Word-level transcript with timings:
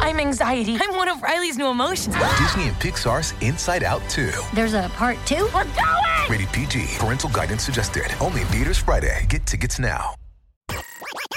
I'm 0.00 0.18
anxiety. 0.18 0.76
I'm 0.80 0.96
one 0.96 1.08
of 1.08 1.22
Riley's 1.22 1.56
new 1.58 1.68
emotions. 1.68 2.16
Disney 2.38 2.64
and 2.68 2.76
Pixar's 2.76 3.34
Inside 3.42 3.84
Out 3.84 4.02
2. 4.08 4.30
There's 4.54 4.74
a 4.74 4.90
part 4.94 5.16
two? 5.26 5.44
We're 5.54 5.64
going! 5.64 6.28
Rated 6.30 6.48
PG. 6.52 6.86
Parental 6.98 7.30
guidance 7.30 7.62
suggested. 7.62 8.04
Only 8.20 8.40
in 8.42 8.46
theaters 8.48 8.78
Friday. 8.78 9.26
Get 9.28 9.46
tickets 9.46 9.78
now. 9.78 10.14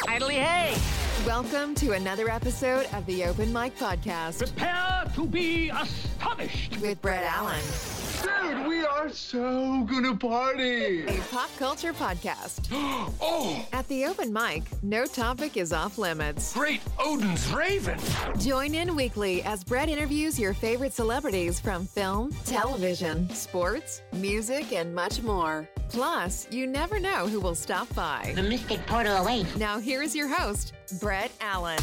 Idly 0.08 0.36
hey! 0.36 0.76
Welcome 1.26 1.74
to 1.76 1.92
another 1.94 2.30
episode 2.30 2.88
of 2.94 3.06
the 3.06 3.24
Open 3.26 3.52
Mic 3.54 3.78
Podcast 3.78 4.40
Prepare 4.40 5.06
to 5.16 5.26
be 5.26 5.70
astonished! 5.70 6.78
with 6.82 7.02
Brett 7.02 7.24
Allen, 7.24 7.62
Dude, 8.22 8.68
we 8.68 8.86
are 8.86 9.03
so 9.14 9.84
gonna 9.90 10.16
party. 10.16 11.06
a 11.06 11.22
pop 11.32 11.50
culture 11.58 11.94
podcast. 11.94 12.70
Oh, 13.22 13.66
At 13.72 13.88
the 13.88 14.06
Open 14.06 14.34
Mic, 14.34 14.64
no 14.82 15.06
topic 15.06 15.56
is 15.58 15.72
off 15.72 15.98
limits. 15.98 16.54
Great 16.54 16.82
Odin's 17.00 17.52
Raven! 17.54 17.98
Join 18.40 18.76
in 18.76 18.96
weekly 18.96 19.44
as 19.44 19.64
Brett 19.64 19.88
interviews 19.90 20.38
your 20.40 20.54
favorite 20.54 20.94
celebrities 20.94 21.60
from 21.60 21.86
film, 21.86 22.32
television, 22.46 23.30
sports, 23.30 24.02
music, 24.14 24.74
and 24.74 24.94
much 24.94 25.22
more. 25.22 25.68
Plus, 25.90 26.48
you 26.52 26.66
never 26.68 27.00
know 27.00 27.28
who 27.28 27.40
will 27.40 27.56
stop 27.56 27.94
by. 27.96 28.32
The 28.36 28.44
mystic 28.44 28.86
portal 28.88 29.16
away. 29.18 29.46
Now, 29.58 29.80
here 29.80 30.02
is 30.02 30.16
your 30.16 30.28
host, 30.28 30.74
Brett 31.00 31.32
Allen. 31.40 31.80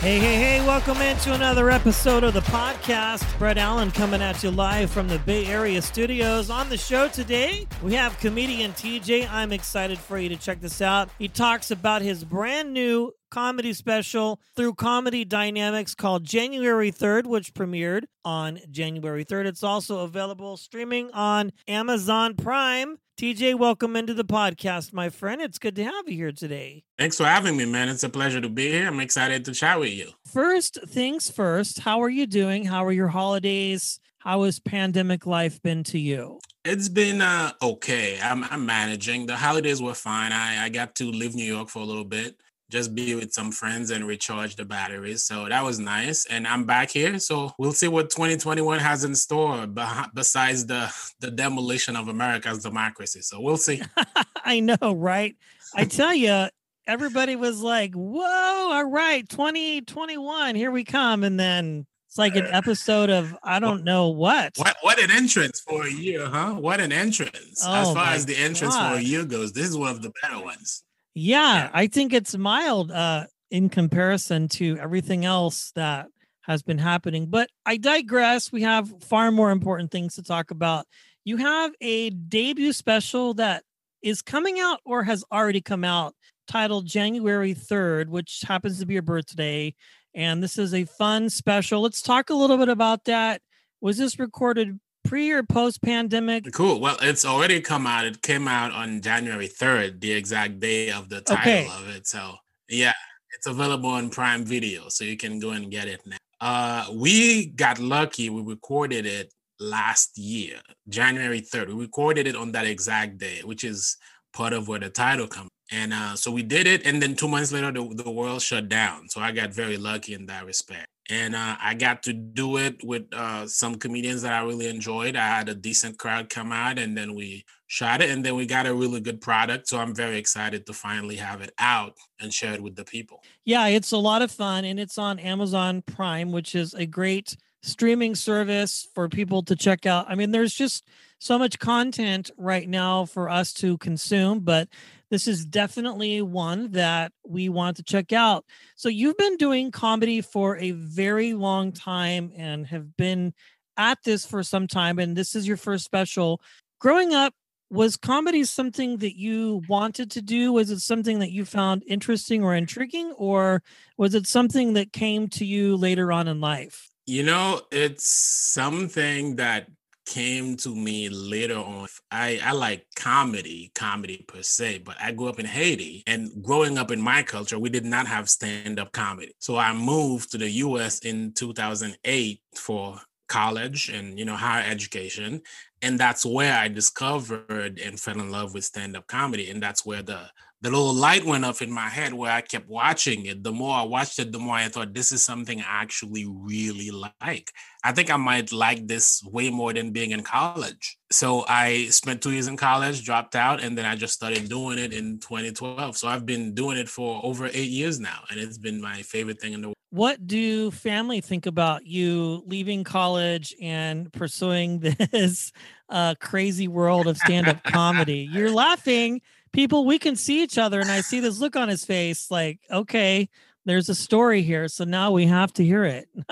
Hey, 0.00 0.18
hey, 0.18 0.36
hey, 0.36 0.66
welcome 0.66 0.98
into 0.98 1.34
another 1.34 1.70
episode 1.70 2.24
of 2.24 2.32
the 2.32 2.40
podcast. 2.40 3.38
Brett 3.38 3.58
Allen 3.58 3.90
coming 3.90 4.22
at 4.22 4.42
you 4.42 4.50
live 4.50 4.90
from 4.90 5.08
the 5.08 5.18
Bay 5.20 5.46
Area 5.46 5.82
studios. 5.82 6.50
On 6.50 6.68
the 6.68 6.76
show 6.76 7.08
today, 7.08 7.66
we 7.82 7.94
have 7.94 8.18
comedian 8.18 8.72
TJ. 8.72 9.28
I'm 9.30 9.52
excited 9.52 9.98
for 9.98 10.18
you 10.18 10.28
to 10.28 10.36
check 10.36 10.60
this 10.60 10.80
out. 10.80 11.08
He 11.18 11.28
talks 11.28 11.70
about 11.70 12.02
his 12.02 12.24
brand 12.24 12.72
new 12.72 13.12
comedy 13.30 13.72
special 13.72 14.40
through 14.56 14.74
Comedy 14.74 15.24
Dynamics 15.24 15.94
called 15.94 16.24
January 16.24 16.90
3rd, 16.90 17.26
which 17.26 17.52
premiered 17.54 18.04
on 18.24 18.60
January 18.70 19.24
3rd. 19.24 19.46
It's 19.46 19.62
also 19.62 20.00
available 20.00 20.56
streaming 20.56 21.10
on 21.12 21.52
Amazon 21.66 22.34
Prime. 22.34 22.98
TJ, 23.18 23.58
welcome 23.58 23.96
into 23.96 24.14
the 24.14 24.24
podcast, 24.24 24.92
my 24.92 25.08
friend. 25.08 25.42
It's 25.42 25.58
good 25.58 25.74
to 25.74 25.82
have 25.82 26.08
you 26.08 26.14
here 26.14 26.30
today. 26.30 26.84
Thanks 26.96 27.16
for 27.16 27.24
having 27.24 27.56
me, 27.56 27.64
man. 27.64 27.88
It's 27.88 28.04
a 28.04 28.08
pleasure 28.08 28.40
to 28.40 28.47
be 28.48 28.70
here. 28.70 28.86
I'm 28.86 29.00
excited 29.00 29.44
to 29.46 29.52
chat 29.52 29.78
with 29.78 29.92
you. 29.92 30.10
First 30.26 30.78
things 30.88 31.30
first, 31.30 31.80
how 31.80 32.02
are 32.02 32.08
you 32.08 32.26
doing? 32.26 32.64
How 32.64 32.84
are 32.84 32.92
your 32.92 33.08
holidays? 33.08 34.00
How 34.18 34.42
has 34.42 34.58
pandemic 34.58 35.26
life 35.26 35.62
been 35.62 35.84
to 35.84 35.98
you? 35.98 36.40
It's 36.64 36.88
been 36.88 37.22
uh, 37.22 37.52
okay. 37.62 38.18
I'm, 38.20 38.44
I'm 38.44 38.66
managing. 38.66 39.26
The 39.26 39.36
holidays 39.36 39.80
were 39.80 39.94
fine. 39.94 40.32
I, 40.32 40.64
I 40.64 40.68
got 40.68 40.94
to 40.96 41.10
leave 41.10 41.34
New 41.34 41.44
York 41.44 41.68
for 41.68 41.78
a 41.78 41.84
little 41.84 42.04
bit, 42.04 42.36
just 42.70 42.94
be 42.94 43.14
with 43.14 43.32
some 43.32 43.50
friends 43.50 43.90
and 43.90 44.06
recharge 44.06 44.56
the 44.56 44.64
batteries. 44.64 45.24
So 45.24 45.48
that 45.48 45.64
was 45.64 45.78
nice. 45.78 46.26
And 46.26 46.46
I'm 46.46 46.64
back 46.64 46.90
here. 46.90 47.18
So 47.18 47.52
we'll 47.58 47.72
see 47.72 47.88
what 47.88 48.10
2021 48.10 48.78
has 48.80 49.04
in 49.04 49.14
store 49.14 49.66
besides 50.14 50.66
the, 50.66 50.92
the 51.20 51.30
demolition 51.30 51.96
of 51.96 52.08
America's 52.08 52.62
democracy. 52.62 53.22
So 53.22 53.40
we'll 53.40 53.56
see. 53.56 53.80
I 54.44 54.60
know, 54.60 54.94
right? 54.94 55.36
I 55.74 55.84
tell 55.84 56.14
you, 56.14 56.48
everybody 56.88 57.36
was 57.36 57.60
like, 57.60 57.92
whoa, 57.94 58.72
all 58.72 58.90
right, 58.90 59.28
2021, 59.28 60.54
here 60.54 60.70
we 60.70 60.82
come. 60.82 61.22
And 61.22 61.38
then 61.38 61.86
it's 62.08 62.16
like 62.18 62.34
an 62.36 62.46
episode 62.46 63.10
of 63.10 63.36
I 63.42 63.60
don't 63.60 63.84
know 63.84 64.08
what. 64.08 64.54
What 64.56 64.76
what 64.80 64.98
an 64.98 65.10
entrance 65.10 65.60
for 65.60 65.86
a 65.86 65.92
year, 65.92 66.26
huh? 66.26 66.54
What 66.54 66.80
an 66.80 66.90
entrance. 66.90 67.64
as 67.64 67.88
Oh 67.88 67.94
far 67.94 68.08
as 68.14 68.24
the 68.24 68.36
entrance 68.36 68.74
for 68.74 68.94
a 68.94 69.00
year 69.00 69.24
goes, 69.26 69.52
this 69.52 69.68
is 69.68 69.76
one 69.76 69.90
of 69.90 70.00
the 70.02 70.10
better 70.22 70.42
ones. 70.42 70.82
Yeah, 71.14 71.64
Yeah. 71.64 71.70
I 71.72 71.86
think 71.86 72.14
it's 72.14 72.36
mild 72.36 72.90
uh, 72.90 73.26
in 73.50 73.68
comparison 73.68 74.48
to 74.48 74.78
everything 74.78 75.26
else 75.26 75.70
that 75.74 76.06
has 76.42 76.62
been 76.62 76.78
happening. 76.78 77.26
But 77.26 77.50
I 77.66 77.76
digress. 77.76 78.50
We 78.50 78.62
have 78.62 78.90
far 79.04 79.30
more 79.30 79.50
important 79.50 79.90
things 79.90 80.14
to 80.14 80.22
talk 80.22 80.50
about. 80.50 80.86
You 81.24 81.36
have 81.36 81.72
a 81.82 82.08
debut 82.08 82.72
special 82.72 83.34
that 83.34 83.64
is 84.00 84.22
coming 84.22 84.58
out 84.58 84.80
or 84.86 85.02
has 85.04 85.24
already 85.30 85.60
come 85.60 85.84
out 85.84 86.14
titled 86.48 86.86
January 86.86 87.54
3rd, 87.54 88.08
which 88.08 88.42
happens 88.46 88.80
to 88.80 88.86
be 88.86 88.94
your 88.94 89.02
birthday. 89.02 89.74
And 90.14 90.42
this 90.42 90.58
is 90.58 90.74
a 90.74 90.84
fun 90.84 91.30
special. 91.30 91.82
Let's 91.82 92.02
talk 92.02 92.30
a 92.30 92.34
little 92.34 92.56
bit 92.56 92.68
about 92.68 93.04
that. 93.04 93.42
Was 93.80 93.98
this 93.98 94.18
recorded 94.18 94.80
pre 95.04 95.30
or 95.30 95.42
post 95.42 95.82
pandemic? 95.82 96.52
Cool. 96.52 96.80
Well, 96.80 96.96
it's 97.02 97.24
already 97.24 97.60
come 97.60 97.86
out. 97.86 98.06
It 98.06 98.22
came 98.22 98.48
out 98.48 98.72
on 98.72 99.00
January 99.00 99.48
3rd, 99.48 100.00
the 100.00 100.12
exact 100.12 100.58
day 100.58 100.90
of 100.90 101.08
the 101.08 101.20
title 101.20 101.42
Okay. 101.52 101.66
of 101.66 101.88
it. 101.94 102.06
So, 102.06 102.34
yeah, 102.68 102.94
it's 103.36 103.46
available 103.46 103.90
on 103.90 104.10
Prime 104.10 104.44
Video, 104.44 104.88
so 104.88 105.04
you 105.04 105.16
can 105.16 105.38
go 105.38 105.50
and 105.50 105.70
get 105.70 105.86
it 105.86 106.00
now. 106.06 106.16
Uh, 106.40 106.86
we 106.92 107.46
got 107.46 107.78
lucky. 107.78 108.30
We 108.30 108.42
recorded 108.42 109.06
it 109.06 109.32
last 109.60 110.16
year, 110.18 110.60
January 110.88 111.40
3rd. 111.40 111.68
We 111.68 111.74
recorded 111.74 112.26
it 112.26 112.36
on 112.36 112.52
that 112.52 112.66
exact 112.66 113.18
day, 113.18 113.40
which 113.44 113.64
is 113.64 113.96
part 114.32 114.52
of 114.52 114.68
where 114.68 114.78
the 114.78 114.90
title 114.90 115.26
comes. 115.26 115.50
And 115.70 115.92
uh, 115.92 116.16
so 116.16 116.30
we 116.30 116.42
did 116.42 116.66
it, 116.66 116.86
and 116.86 117.02
then 117.02 117.14
two 117.14 117.28
months 117.28 117.52
later, 117.52 117.70
the, 117.70 118.02
the 118.02 118.10
world 118.10 118.40
shut 118.40 118.68
down. 118.68 119.08
So 119.08 119.20
I 119.20 119.32
got 119.32 119.52
very 119.52 119.76
lucky 119.76 120.14
in 120.14 120.26
that 120.26 120.46
respect. 120.46 120.86
And 121.10 121.34
uh, 121.34 121.56
I 121.60 121.74
got 121.74 122.02
to 122.04 122.12
do 122.12 122.58
it 122.58 122.82
with 122.84 123.04
uh, 123.12 123.46
some 123.46 123.76
comedians 123.76 124.22
that 124.22 124.32
I 124.32 124.42
really 124.44 124.68
enjoyed. 124.68 125.16
I 125.16 125.26
had 125.26 125.48
a 125.48 125.54
decent 125.54 125.98
crowd 125.98 126.28
come 126.30 126.52
out, 126.52 126.78
and 126.78 126.96
then 126.96 127.14
we 127.14 127.44
shot 127.66 128.00
it, 128.00 128.10
and 128.10 128.24
then 128.24 128.34
we 128.34 128.46
got 128.46 128.66
a 128.66 128.74
really 128.74 129.00
good 129.00 129.20
product. 129.20 129.68
So 129.68 129.78
I'm 129.78 129.94
very 129.94 130.16
excited 130.16 130.66
to 130.66 130.72
finally 130.72 131.16
have 131.16 131.40
it 131.42 131.52
out 131.58 131.94
and 132.20 132.32
share 132.32 132.54
it 132.54 132.62
with 132.62 132.76
the 132.76 132.84
people. 132.84 133.22
Yeah, 133.44 133.66
it's 133.68 133.92
a 133.92 133.98
lot 133.98 134.22
of 134.22 134.30
fun 134.30 134.64
and 134.64 134.80
it's 134.80 134.98
on 134.98 135.18
Amazon 135.18 135.82
Prime, 135.82 136.32
which 136.32 136.54
is 136.54 136.74
a 136.74 136.86
great 136.86 137.36
streaming 137.62 138.14
service 138.14 138.88
for 138.94 139.08
people 139.08 139.42
to 139.42 139.56
check 139.56 139.86
out. 139.86 140.06
I 140.08 140.14
mean, 140.14 140.30
there's 140.30 140.54
just 140.54 140.84
so 141.18 141.38
much 141.38 141.58
content 141.58 142.30
right 142.36 142.68
now 142.68 143.04
for 143.04 143.28
us 143.28 143.52
to 143.54 143.76
consume, 143.78 144.40
but 144.40 144.68
this 145.10 145.26
is 145.26 145.44
definitely 145.44 146.22
one 146.22 146.70
that 146.72 147.12
we 147.26 147.48
want 147.48 147.76
to 147.76 147.82
check 147.82 148.12
out. 148.12 148.44
So, 148.76 148.88
you've 148.88 149.16
been 149.16 149.36
doing 149.36 149.70
comedy 149.70 150.20
for 150.20 150.56
a 150.56 150.72
very 150.72 151.34
long 151.34 151.72
time 151.72 152.32
and 152.36 152.66
have 152.66 152.96
been 152.96 153.32
at 153.76 153.98
this 154.04 154.26
for 154.26 154.42
some 154.42 154.66
time, 154.66 154.98
and 154.98 155.16
this 155.16 155.34
is 155.34 155.46
your 155.46 155.56
first 155.56 155.84
special. 155.84 156.40
Growing 156.80 157.14
up, 157.14 157.34
was 157.70 157.96
comedy 157.96 158.44
something 158.44 158.98
that 158.98 159.18
you 159.18 159.62
wanted 159.68 160.10
to 160.10 160.22
do 160.22 160.52
was 160.52 160.70
it 160.70 160.80
something 160.80 161.18
that 161.18 161.32
you 161.32 161.44
found 161.44 161.82
interesting 161.86 162.42
or 162.42 162.54
intriguing 162.54 163.12
or 163.12 163.62
was 163.96 164.14
it 164.14 164.26
something 164.26 164.72
that 164.72 164.92
came 164.92 165.28
to 165.28 165.44
you 165.44 165.76
later 165.76 166.10
on 166.10 166.28
in 166.28 166.40
life 166.40 166.88
You 167.06 167.22
know, 167.22 167.62
it's 167.70 168.06
something 168.06 169.36
that 169.36 169.68
came 170.08 170.56
to 170.56 170.74
me 170.74 171.10
later 171.10 171.58
on. 171.58 171.86
I, 172.10 172.40
I 172.42 172.52
like 172.52 172.86
comedy, 172.96 173.70
comedy 173.74 174.24
per 174.26 174.42
se, 174.42 174.78
but 174.78 174.96
I 175.00 175.12
grew 175.12 175.28
up 175.28 175.38
in 175.38 175.44
Haiti 175.44 176.02
and 176.06 176.30
growing 176.42 176.78
up 176.78 176.90
in 176.90 177.00
my 177.00 177.22
culture, 177.22 177.58
we 177.58 177.68
did 177.68 177.84
not 177.84 178.06
have 178.06 178.30
stand 178.30 178.80
up 178.80 178.92
comedy. 178.92 179.34
So 179.38 179.58
I 179.58 179.74
moved 179.74 180.32
to 180.32 180.38
the 180.38 180.48
US 180.50 181.00
in 181.00 181.32
2008 181.34 182.40
for 182.54 182.98
college 183.28 183.90
and, 183.90 184.18
you 184.18 184.24
know, 184.24 184.34
higher 184.34 184.64
education. 184.64 185.42
And 185.82 186.00
that's 186.00 186.24
where 186.24 186.58
I 186.58 186.68
discovered 186.68 187.78
and 187.78 188.00
fell 188.00 188.18
in 188.18 188.30
love 188.30 188.54
with 188.54 188.64
stand 188.64 188.96
up 188.96 189.06
comedy. 189.08 189.50
And 189.50 189.62
that's 189.62 189.84
where 189.84 190.02
the 190.02 190.30
the 190.60 190.70
little 190.70 190.92
light 190.92 191.24
went 191.24 191.44
up 191.44 191.62
in 191.62 191.70
my 191.70 191.88
head 191.88 192.12
where 192.12 192.32
I 192.32 192.40
kept 192.40 192.68
watching 192.68 193.26
it. 193.26 193.44
The 193.44 193.52
more 193.52 193.76
I 193.76 193.82
watched 193.82 194.18
it, 194.18 194.32
the 194.32 194.40
more 194.40 194.56
I 194.56 194.68
thought 194.68 194.92
this 194.92 195.12
is 195.12 195.24
something 195.24 195.60
I 195.60 195.82
actually 195.82 196.26
really 196.26 196.90
like. 196.90 197.52
I 197.84 197.92
think 197.92 198.10
I 198.10 198.16
might 198.16 198.52
like 198.52 198.88
this 198.88 199.22
way 199.24 199.50
more 199.50 199.72
than 199.72 199.92
being 199.92 200.10
in 200.10 200.22
college. 200.22 200.98
So 201.12 201.44
I 201.48 201.86
spent 201.86 202.22
two 202.22 202.32
years 202.32 202.48
in 202.48 202.56
college, 202.56 203.04
dropped 203.04 203.36
out, 203.36 203.62
and 203.62 203.78
then 203.78 203.84
I 203.84 203.94
just 203.94 204.14
started 204.14 204.48
doing 204.48 204.78
it 204.78 204.92
in 204.92 205.20
2012. 205.20 205.96
So 205.96 206.08
I've 206.08 206.26
been 206.26 206.54
doing 206.54 206.76
it 206.76 206.88
for 206.88 207.20
over 207.22 207.46
eight 207.46 207.70
years 207.70 208.00
now, 208.00 208.24
and 208.28 208.40
it's 208.40 208.58
been 208.58 208.80
my 208.80 209.02
favorite 209.02 209.40
thing 209.40 209.52
in 209.52 209.60
the 209.60 209.68
world. 209.68 209.76
what 209.90 210.26
do 210.26 210.70
family 210.72 211.20
think 211.20 211.46
about 211.46 211.86
you 211.86 212.42
leaving 212.46 212.82
college 212.84 213.54
and 213.62 214.12
pursuing 214.12 214.80
this 215.12 215.52
uh, 215.88 216.14
crazy 216.20 216.68
world 216.68 217.06
of 217.06 217.16
stand-up 217.16 217.62
comedy 217.64 218.28
you're 218.30 218.50
laughing 218.50 219.22
people 219.58 219.84
we 219.84 219.98
can 219.98 220.14
see 220.14 220.42
each 220.42 220.56
other 220.56 220.80
and 220.80 220.90
i 220.90 221.00
see 221.00 221.18
this 221.18 221.40
look 221.40 221.56
on 221.56 221.68
his 221.68 221.84
face 221.84 222.30
like 222.30 222.60
okay 222.70 223.28
there's 223.68 223.90
a 223.90 223.94
story 223.94 224.40
here. 224.40 224.66
So 224.66 224.84
now 224.84 225.10
we 225.10 225.26
have 225.26 225.52
to 225.54 225.64
hear 225.64 225.84
it. 225.84 226.08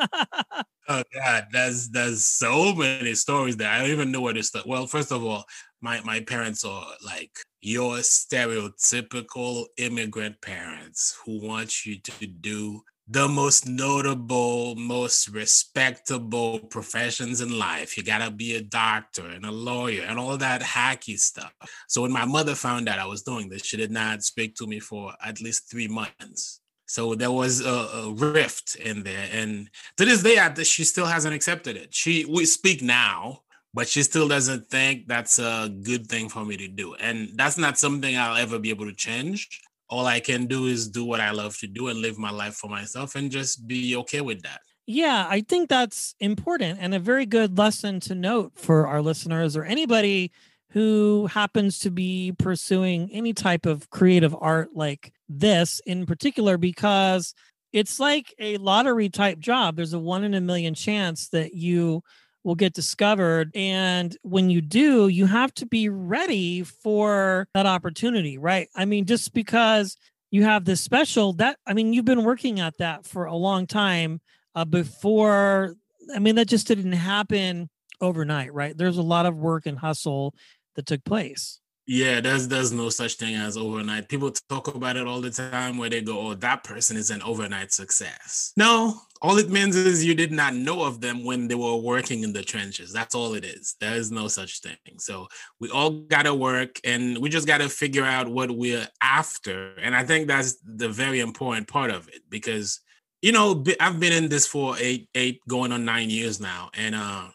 oh 0.88 1.02
God, 1.14 1.46
there's 1.52 1.90
there's 1.90 2.24
so 2.24 2.74
many 2.74 3.14
stories 3.14 3.58
that 3.58 3.74
I 3.74 3.80
don't 3.80 3.90
even 3.90 4.10
know 4.10 4.22
where 4.22 4.32
to 4.32 4.42
start. 4.42 4.66
Well, 4.66 4.86
first 4.86 5.12
of 5.12 5.22
all, 5.22 5.44
my 5.82 6.00
my 6.00 6.20
parents 6.20 6.64
are 6.64 6.86
like 7.04 7.30
your 7.60 7.96
stereotypical 7.96 9.66
immigrant 9.76 10.40
parents 10.40 11.18
who 11.24 11.46
want 11.46 11.84
you 11.84 12.00
to 12.00 12.26
do 12.26 12.82
the 13.08 13.28
most 13.28 13.68
notable, 13.68 14.74
most 14.74 15.28
respectable 15.28 16.58
professions 16.58 17.40
in 17.40 17.56
life. 17.56 17.96
You 17.96 18.02
gotta 18.02 18.32
be 18.32 18.56
a 18.56 18.62
doctor 18.62 19.26
and 19.26 19.46
a 19.46 19.52
lawyer 19.52 20.02
and 20.02 20.18
all 20.18 20.36
that 20.38 20.60
hacky 20.60 21.18
stuff. 21.18 21.52
So 21.86 22.02
when 22.02 22.10
my 22.10 22.24
mother 22.24 22.56
found 22.56 22.88
out 22.88 22.98
I 22.98 23.06
was 23.06 23.22
doing 23.22 23.48
this, 23.48 23.64
she 23.64 23.76
did 23.76 23.92
not 23.92 24.24
speak 24.24 24.56
to 24.56 24.66
me 24.66 24.80
for 24.80 25.12
at 25.24 25.40
least 25.40 25.70
three 25.70 25.86
months. 25.86 26.60
So 26.86 27.14
there 27.14 27.30
was 27.30 27.64
a, 27.64 27.68
a 27.68 28.12
rift 28.12 28.76
in 28.76 29.02
there, 29.02 29.28
and 29.32 29.68
to 29.96 30.04
this 30.04 30.22
day, 30.22 30.38
I, 30.38 30.52
she 30.62 30.84
still 30.84 31.06
hasn't 31.06 31.34
accepted 31.34 31.76
it. 31.76 31.92
She 31.92 32.24
we 32.24 32.44
speak 32.44 32.80
now, 32.80 33.40
but 33.74 33.88
she 33.88 34.04
still 34.04 34.28
doesn't 34.28 34.68
think 34.68 35.08
that's 35.08 35.40
a 35.40 35.68
good 35.82 36.06
thing 36.06 36.28
for 36.28 36.44
me 36.44 36.56
to 36.56 36.68
do, 36.68 36.94
and 36.94 37.30
that's 37.34 37.58
not 37.58 37.76
something 37.76 38.16
I'll 38.16 38.36
ever 38.36 38.60
be 38.60 38.70
able 38.70 38.86
to 38.86 38.94
change 38.94 39.48
all 39.88 40.06
I 40.06 40.20
can 40.20 40.46
do 40.46 40.66
is 40.66 40.88
do 40.88 41.04
what 41.04 41.20
I 41.20 41.30
love 41.30 41.56
to 41.58 41.66
do 41.66 41.88
and 41.88 42.00
live 42.00 42.18
my 42.18 42.30
life 42.30 42.54
for 42.54 42.68
myself 42.68 43.14
and 43.14 43.30
just 43.30 43.66
be 43.66 43.96
okay 43.96 44.20
with 44.20 44.42
that. 44.42 44.60
Yeah, 44.86 45.26
I 45.28 45.40
think 45.40 45.68
that's 45.68 46.14
important 46.20 46.78
and 46.80 46.94
a 46.94 46.98
very 46.98 47.26
good 47.26 47.58
lesson 47.58 48.00
to 48.00 48.14
note 48.14 48.52
for 48.56 48.86
our 48.86 49.02
listeners 49.02 49.56
or 49.56 49.64
anybody 49.64 50.30
who 50.70 51.26
happens 51.26 51.78
to 51.80 51.90
be 51.90 52.32
pursuing 52.38 53.10
any 53.12 53.32
type 53.32 53.66
of 53.66 53.88
creative 53.90 54.36
art 54.40 54.70
like 54.74 55.12
this 55.28 55.80
in 55.86 56.06
particular, 56.06 56.58
because 56.58 57.34
it's 57.72 57.98
like 57.98 58.34
a 58.38 58.58
lottery 58.58 59.08
type 59.08 59.38
job. 59.38 59.76
There's 59.76 59.92
a 59.92 59.98
one 59.98 60.22
in 60.22 60.34
a 60.34 60.40
million 60.40 60.74
chance 60.74 61.28
that 61.28 61.54
you 61.54 62.02
will 62.46 62.54
get 62.54 62.72
discovered. 62.72 63.50
And 63.56 64.16
when 64.22 64.50
you 64.50 64.60
do, 64.60 65.08
you 65.08 65.26
have 65.26 65.52
to 65.54 65.66
be 65.66 65.88
ready 65.88 66.62
for 66.62 67.48
that 67.54 67.66
opportunity, 67.66 68.38
right? 68.38 68.68
I 68.76 68.84
mean, 68.84 69.04
just 69.04 69.34
because 69.34 69.96
you 70.30 70.44
have 70.44 70.64
this 70.64 70.80
special 70.80 71.32
that, 71.34 71.58
I 71.66 71.74
mean, 71.74 71.92
you've 71.92 72.04
been 72.04 72.22
working 72.22 72.60
at 72.60 72.78
that 72.78 73.04
for 73.04 73.24
a 73.24 73.34
long 73.34 73.66
time 73.66 74.20
uh, 74.54 74.64
before. 74.64 75.74
I 76.14 76.20
mean, 76.20 76.36
that 76.36 76.46
just 76.46 76.68
didn't 76.68 76.92
happen 76.92 77.68
overnight, 78.00 78.54
right? 78.54 78.78
There's 78.78 78.98
a 78.98 79.02
lot 79.02 79.26
of 79.26 79.34
work 79.34 79.66
and 79.66 79.76
hustle 79.76 80.32
that 80.76 80.86
took 80.86 81.04
place. 81.04 81.58
Yeah, 81.88 82.20
there's 82.20 82.48
there's 82.48 82.72
no 82.72 82.88
such 82.88 83.14
thing 83.14 83.36
as 83.36 83.56
overnight. 83.56 84.08
People 84.08 84.32
talk 84.48 84.74
about 84.74 84.96
it 84.96 85.06
all 85.06 85.20
the 85.20 85.30
time 85.30 85.78
where 85.78 85.88
they 85.88 86.02
go, 86.02 86.18
"Oh, 86.18 86.34
that 86.34 86.64
person 86.64 86.96
is 86.96 87.10
an 87.10 87.22
overnight 87.22 87.72
success." 87.72 88.52
No, 88.56 89.00
all 89.22 89.38
it 89.38 89.50
means 89.50 89.76
is 89.76 90.04
you 90.04 90.14
did 90.14 90.32
not 90.32 90.54
know 90.54 90.82
of 90.82 91.00
them 91.00 91.24
when 91.24 91.46
they 91.46 91.54
were 91.54 91.76
working 91.76 92.24
in 92.24 92.32
the 92.32 92.42
trenches. 92.42 92.92
That's 92.92 93.14
all 93.14 93.34
it 93.34 93.44
is. 93.44 93.76
There 93.80 93.94
is 93.94 94.10
no 94.10 94.26
such 94.26 94.60
thing. 94.60 94.76
So 94.98 95.28
we 95.60 95.70
all 95.70 95.90
got 95.90 96.24
to 96.24 96.34
work 96.34 96.80
and 96.82 97.18
we 97.18 97.28
just 97.28 97.46
got 97.46 97.58
to 97.58 97.68
figure 97.68 98.04
out 98.04 98.28
what 98.28 98.50
we're 98.50 98.88
after. 99.00 99.74
And 99.76 99.94
I 99.94 100.04
think 100.04 100.26
that's 100.26 100.56
the 100.64 100.88
very 100.88 101.20
important 101.20 101.68
part 101.68 101.90
of 101.90 102.08
it 102.08 102.22
because 102.28 102.80
you 103.22 103.32
know, 103.32 103.64
I've 103.80 103.98
been 103.98 104.12
in 104.12 104.28
this 104.28 104.46
for 104.46 104.76
8 104.78 105.08
8 105.14 105.40
going 105.48 105.72
on 105.72 105.84
9 105.84 106.10
years 106.10 106.38
now 106.40 106.70
and 106.74 106.94
uh 106.94 107.28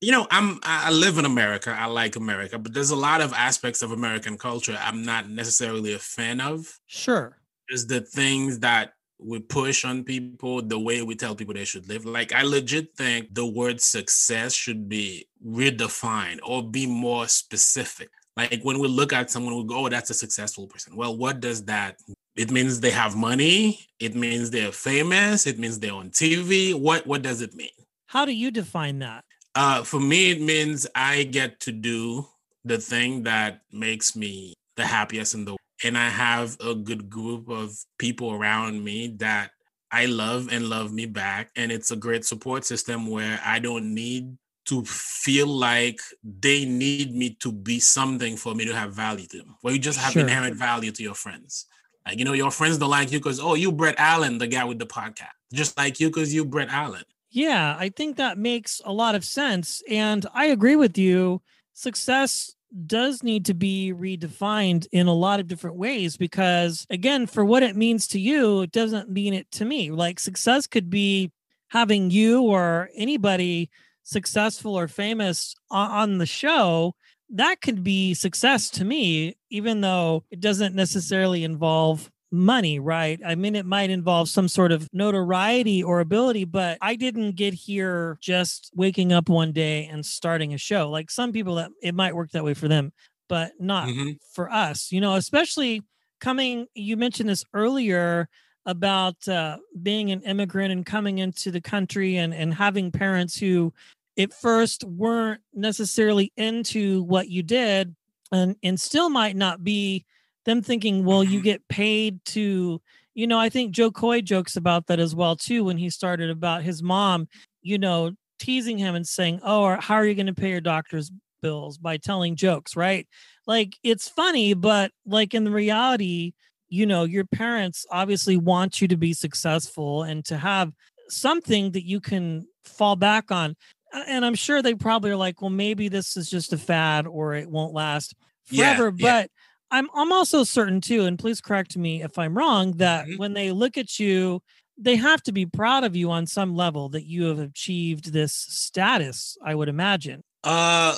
you 0.00 0.12
know, 0.12 0.26
I'm 0.30 0.60
I 0.62 0.90
live 0.90 1.18
in 1.18 1.24
America. 1.24 1.74
I 1.76 1.86
like 1.86 2.16
America, 2.16 2.58
but 2.58 2.72
there's 2.72 2.90
a 2.90 2.96
lot 2.96 3.20
of 3.20 3.32
aspects 3.32 3.82
of 3.82 3.92
American 3.92 4.38
culture 4.38 4.76
I'm 4.80 5.02
not 5.02 5.28
necessarily 5.28 5.94
a 5.94 5.98
fan 5.98 6.40
of. 6.40 6.78
Sure. 6.86 7.36
There's 7.68 7.86
the 7.86 8.00
things 8.00 8.60
that 8.60 8.92
we 9.20 9.40
push 9.40 9.84
on 9.84 10.04
people, 10.04 10.62
the 10.62 10.78
way 10.78 11.02
we 11.02 11.16
tell 11.16 11.34
people 11.34 11.54
they 11.54 11.64
should 11.64 11.88
live. 11.88 12.04
Like 12.04 12.32
I 12.32 12.42
legit 12.42 12.94
think 12.96 13.34
the 13.34 13.46
word 13.46 13.80
success 13.80 14.54
should 14.54 14.88
be 14.88 15.26
redefined 15.44 16.38
or 16.44 16.62
be 16.62 16.86
more 16.86 17.26
specific. 17.26 18.10
Like 18.36 18.60
when 18.62 18.78
we 18.78 18.86
look 18.86 19.12
at 19.12 19.32
someone, 19.32 19.56
we 19.56 19.64
go, 19.64 19.86
"Oh, 19.86 19.88
that's 19.88 20.10
a 20.10 20.14
successful 20.14 20.68
person." 20.68 20.94
Well, 20.94 21.16
what 21.16 21.40
does 21.40 21.64
that? 21.64 21.96
It 22.36 22.52
means 22.52 22.78
they 22.78 22.92
have 22.92 23.16
money. 23.16 23.80
It 23.98 24.14
means 24.14 24.52
they're 24.52 24.70
famous. 24.70 25.44
It 25.44 25.58
means 25.58 25.80
they're 25.80 25.92
on 25.92 26.10
TV. 26.10 26.72
What 26.72 27.04
What 27.04 27.22
does 27.22 27.42
it 27.42 27.52
mean? 27.54 27.70
How 28.06 28.24
do 28.24 28.32
you 28.32 28.52
define 28.52 29.00
that? 29.00 29.24
Uh, 29.58 29.82
for 29.82 29.98
me, 29.98 30.30
it 30.30 30.40
means 30.40 30.86
I 30.94 31.24
get 31.24 31.58
to 31.62 31.72
do 31.72 32.24
the 32.64 32.78
thing 32.78 33.24
that 33.24 33.62
makes 33.72 34.14
me 34.14 34.54
the 34.76 34.86
happiest 34.86 35.34
in 35.34 35.44
the 35.44 35.50
world. 35.50 35.58
And 35.82 35.98
I 35.98 36.08
have 36.08 36.56
a 36.64 36.76
good 36.76 37.10
group 37.10 37.48
of 37.48 37.76
people 37.98 38.32
around 38.32 38.84
me 38.84 39.16
that 39.18 39.50
I 39.90 40.06
love 40.06 40.46
and 40.52 40.68
love 40.70 40.92
me 40.92 41.06
back. 41.06 41.50
And 41.56 41.72
it's 41.72 41.90
a 41.90 41.96
great 41.96 42.24
support 42.24 42.66
system 42.66 43.08
where 43.10 43.40
I 43.44 43.58
don't 43.58 43.92
need 43.94 44.38
to 44.66 44.84
feel 44.84 45.48
like 45.48 45.98
they 46.22 46.64
need 46.64 47.12
me 47.16 47.30
to 47.40 47.50
be 47.50 47.80
something 47.80 48.36
for 48.36 48.54
me 48.54 48.64
to 48.64 48.76
have 48.76 48.94
value 48.94 49.26
to 49.26 49.38
them. 49.38 49.56
Where 49.62 49.74
you 49.74 49.80
just 49.80 49.98
have 49.98 50.12
sure. 50.12 50.22
inherent 50.22 50.54
value 50.54 50.92
to 50.92 51.02
your 51.02 51.14
friends. 51.14 51.66
Like, 52.06 52.20
you 52.20 52.24
know, 52.24 52.32
your 52.32 52.52
friends 52.52 52.78
don't 52.78 52.90
like 52.90 53.10
you 53.10 53.18
because, 53.18 53.40
oh, 53.40 53.54
you 53.54 53.72
Brett 53.72 53.96
Allen, 53.98 54.38
the 54.38 54.46
guy 54.46 54.62
with 54.62 54.78
the 54.78 54.86
podcast. 54.86 55.34
Just 55.52 55.76
like 55.76 55.98
you 55.98 56.10
because 56.10 56.32
you 56.32 56.44
Brett 56.44 56.68
Allen. 56.68 57.02
Yeah, 57.30 57.76
I 57.78 57.90
think 57.90 58.16
that 58.16 58.38
makes 58.38 58.80
a 58.84 58.92
lot 58.92 59.14
of 59.14 59.24
sense. 59.24 59.82
And 59.88 60.24
I 60.32 60.46
agree 60.46 60.76
with 60.76 60.96
you. 60.96 61.42
Success 61.74 62.54
does 62.86 63.22
need 63.22 63.44
to 63.46 63.54
be 63.54 63.92
redefined 63.94 64.86
in 64.92 65.06
a 65.06 65.12
lot 65.14 65.40
of 65.40 65.46
different 65.48 65.76
ways 65.76 66.16
because, 66.16 66.86
again, 66.90 67.26
for 67.26 67.44
what 67.44 67.62
it 67.62 67.76
means 67.76 68.06
to 68.08 68.20
you, 68.20 68.62
it 68.62 68.72
doesn't 68.72 69.10
mean 69.10 69.34
it 69.34 69.50
to 69.52 69.64
me. 69.64 69.90
Like, 69.90 70.18
success 70.20 70.66
could 70.66 70.90
be 70.90 71.30
having 71.68 72.10
you 72.10 72.42
or 72.42 72.88
anybody 72.96 73.70
successful 74.04 74.78
or 74.78 74.88
famous 74.88 75.54
on 75.70 76.18
the 76.18 76.26
show. 76.26 76.94
That 77.30 77.60
could 77.60 77.84
be 77.84 78.14
success 78.14 78.70
to 78.70 78.84
me, 78.84 79.36
even 79.50 79.82
though 79.82 80.24
it 80.30 80.40
doesn't 80.40 80.74
necessarily 80.74 81.44
involve 81.44 82.10
money, 82.30 82.78
right? 82.78 83.20
I 83.24 83.34
mean, 83.34 83.54
it 83.54 83.66
might 83.66 83.90
involve 83.90 84.28
some 84.28 84.48
sort 84.48 84.72
of 84.72 84.88
notoriety 84.92 85.82
or 85.82 86.00
ability, 86.00 86.44
but 86.44 86.78
I 86.80 86.96
didn't 86.96 87.36
get 87.36 87.54
here 87.54 88.18
just 88.20 88.70
waking 88.74 89.12
up 89.12 89.28
one 89.28 89.52
day 89.52 89.86
and 89.86 90.04
starting 90.04 90.52
a 90.54 90.58
show. 90.58 90.90
Like 90.90 91.10
some 91.10 91.32
people 91.32 91.56
that 91.56 91.70
it 91.82 91.94
might 91.94 92.14
work 92.14 92.30
that 92.32 92.44
way 92.44 92.54
for 92.54 92.68
them, 92.68 92.92
but 93.28 93.52
not 93.58 93.88
mm-hmm. 93.88 94.10
for 94.32 94.50
us, 94.52 94.92
you 94.92 95.00
know, 95.00 95.14
especially 95.14 95.82
coming, 96.20 96.66
you 96.74 96.96
mentioned 96.96 97.28
this 97.28 97.44
earlier 97.54 98.28
about 98.66 99.26
uh, 99.28 99.56
being 99.82 100.10
an 100.10 100.20
immigrant 100.22 100.72
and 100.72 100.84
coming 100.84 101.18
into 101.18 101.50
the 101.50 101.60
country 101.60 102.16
and, 102.16 102.34
and 102.34 102.52
having 102.52 102.92
parents 102.92 103.38
who 103.38 103.72
at 104.18 104.32
first 104.34 104.84
weren't 104.84 105.40
necessarily 105.54 106.32
into 106.36 107.02
what 107.04 107.28
you 107.28 107.42
did 107.42 107.94
and, 108.30 108.56
and 108.62 108.78
still 108.78 109.08
might 109.08 109.36
not 109.36 109.64
be 109.64 110.04
them 110.48 110.62
thinking, 110.62 111.04
well, 111.04 111.22
you 111.22 111.38
mm-hmm. 111.38 111.44
get 111.44 111.68
paid 111.68 112.24
to, 112.24 112.80
you 113.14 113.26
know, 113.26 113.38
I 113.38 113.50
think 113.50 113.72
Jo 113.72 113.90
Koy 113.90 114.22
jokes 114.22 114.56
about 114.56 114.86
that 114.86 114.98
as 114.98 115.14
well 115.14 115.36
too 115.36 115.64
when 115.64 115.76
he 115.76 115.90
started 115.90 116.30
about 116.30 116.62
his 116.62 116.82
mom, 116.82 117.28
you 117.62 117.78
know, 117.78 118.12
teasing 118.38 118.78
him 118.78 118.94
and 118.94 119.06
saying, 119.06 119.40
"Oh, 119.42 119.76
how 119.80 119.94
are 119.94 120.06
you 120.06 120.14
going 120.14 120.26
to 120.26 120.34
pay 120.34 120.50
your 120.50 120.60
doctor's 120.60 121.10
bills 121.42 121.76
by 121.76 121.98
telling 121.98 122.34
jokes?" 122.34 122.76
Right? 122.76 123.06
Like 123.46 123.76
it's 123.82 124.08
funny, 124.08 124.54
but 124.54 124.90
like 125.04 125.34
in 125.34 125.44
the 125.44 125.50
reality, 125.50 126.32
you 126.68 126.86
know, 126.86 127.04
your 127.04 127.24
parents 127.24 127.84
obviously 127.90 128.36
want 128.36 128.80
you 128.80 128.88
to 128.88 128.96
be 128.96 129.12
successful 129.12 130.02
and 130.02 130.24
to 130.26 130.38
have 130.38 130.72
something 131.08 131.72
that 131.72 131.86
you 131.86 132.00
can 132.00 132.46
fall 132.64 132.96
back 132.96 133.30
on. 133.30 133.54
And 133.92 134.24
I'm 134.24 134.34
sure 134.34 134.62
they 134.62 134.74
probably 134.74 135.10
are 135.10 135.16
like, 135.16 135.40
well, 135.40 135.50
maybe 135.50 135.88
this 135.88 136.16
is 136.16 136.30
just 136.30 136.52
a 136.52 136.58
fad 136.58 137.06
or 137.06 137.34
it 137.34 137.50
won't 137.50 137.72
last 137.72 138.14
forever. 138.44 138.92
Yeah, 138.94 139.22
but 139.22 139.30
I'm 139.70 139.88
I'm 139.94 140.12
also 140.12 140.44
certain 140.44 140.80
too, 140.80 141.04
and 141.04 141.18
please 141.18 141.40
correct 141.40 141.76
me 141.76 142.02
if 142.02 142.18
I'm 142.18 142.36
wrong, 142.36 142.72
that 142.78 143.06
mm-hmm. 143.06 143.18
when 143.18 143.34
they 143.34 143.52
look 143.52 143.76
at 143.76 143.98
you, 143.98 144.40
they 144.78 144.96
have 144.96 145.22
to 145.24 145.32
be 145.32 145.46
proud 145.46 145.84
of 145.84 145.96
you 145.96 146.10
on 146.10 146.26
some 146.26 146.54
level 146.54 146.88
that 146.90 147.04
you 147.04 147.24
have 147.24 147.38
achieved 147.38 148.12
this 148.12 148.32
status, 148.32 149.36
I 149.44 149.54
would 149.54 149.68
imagine. 149.68 150.22
Uh 150.44 150.96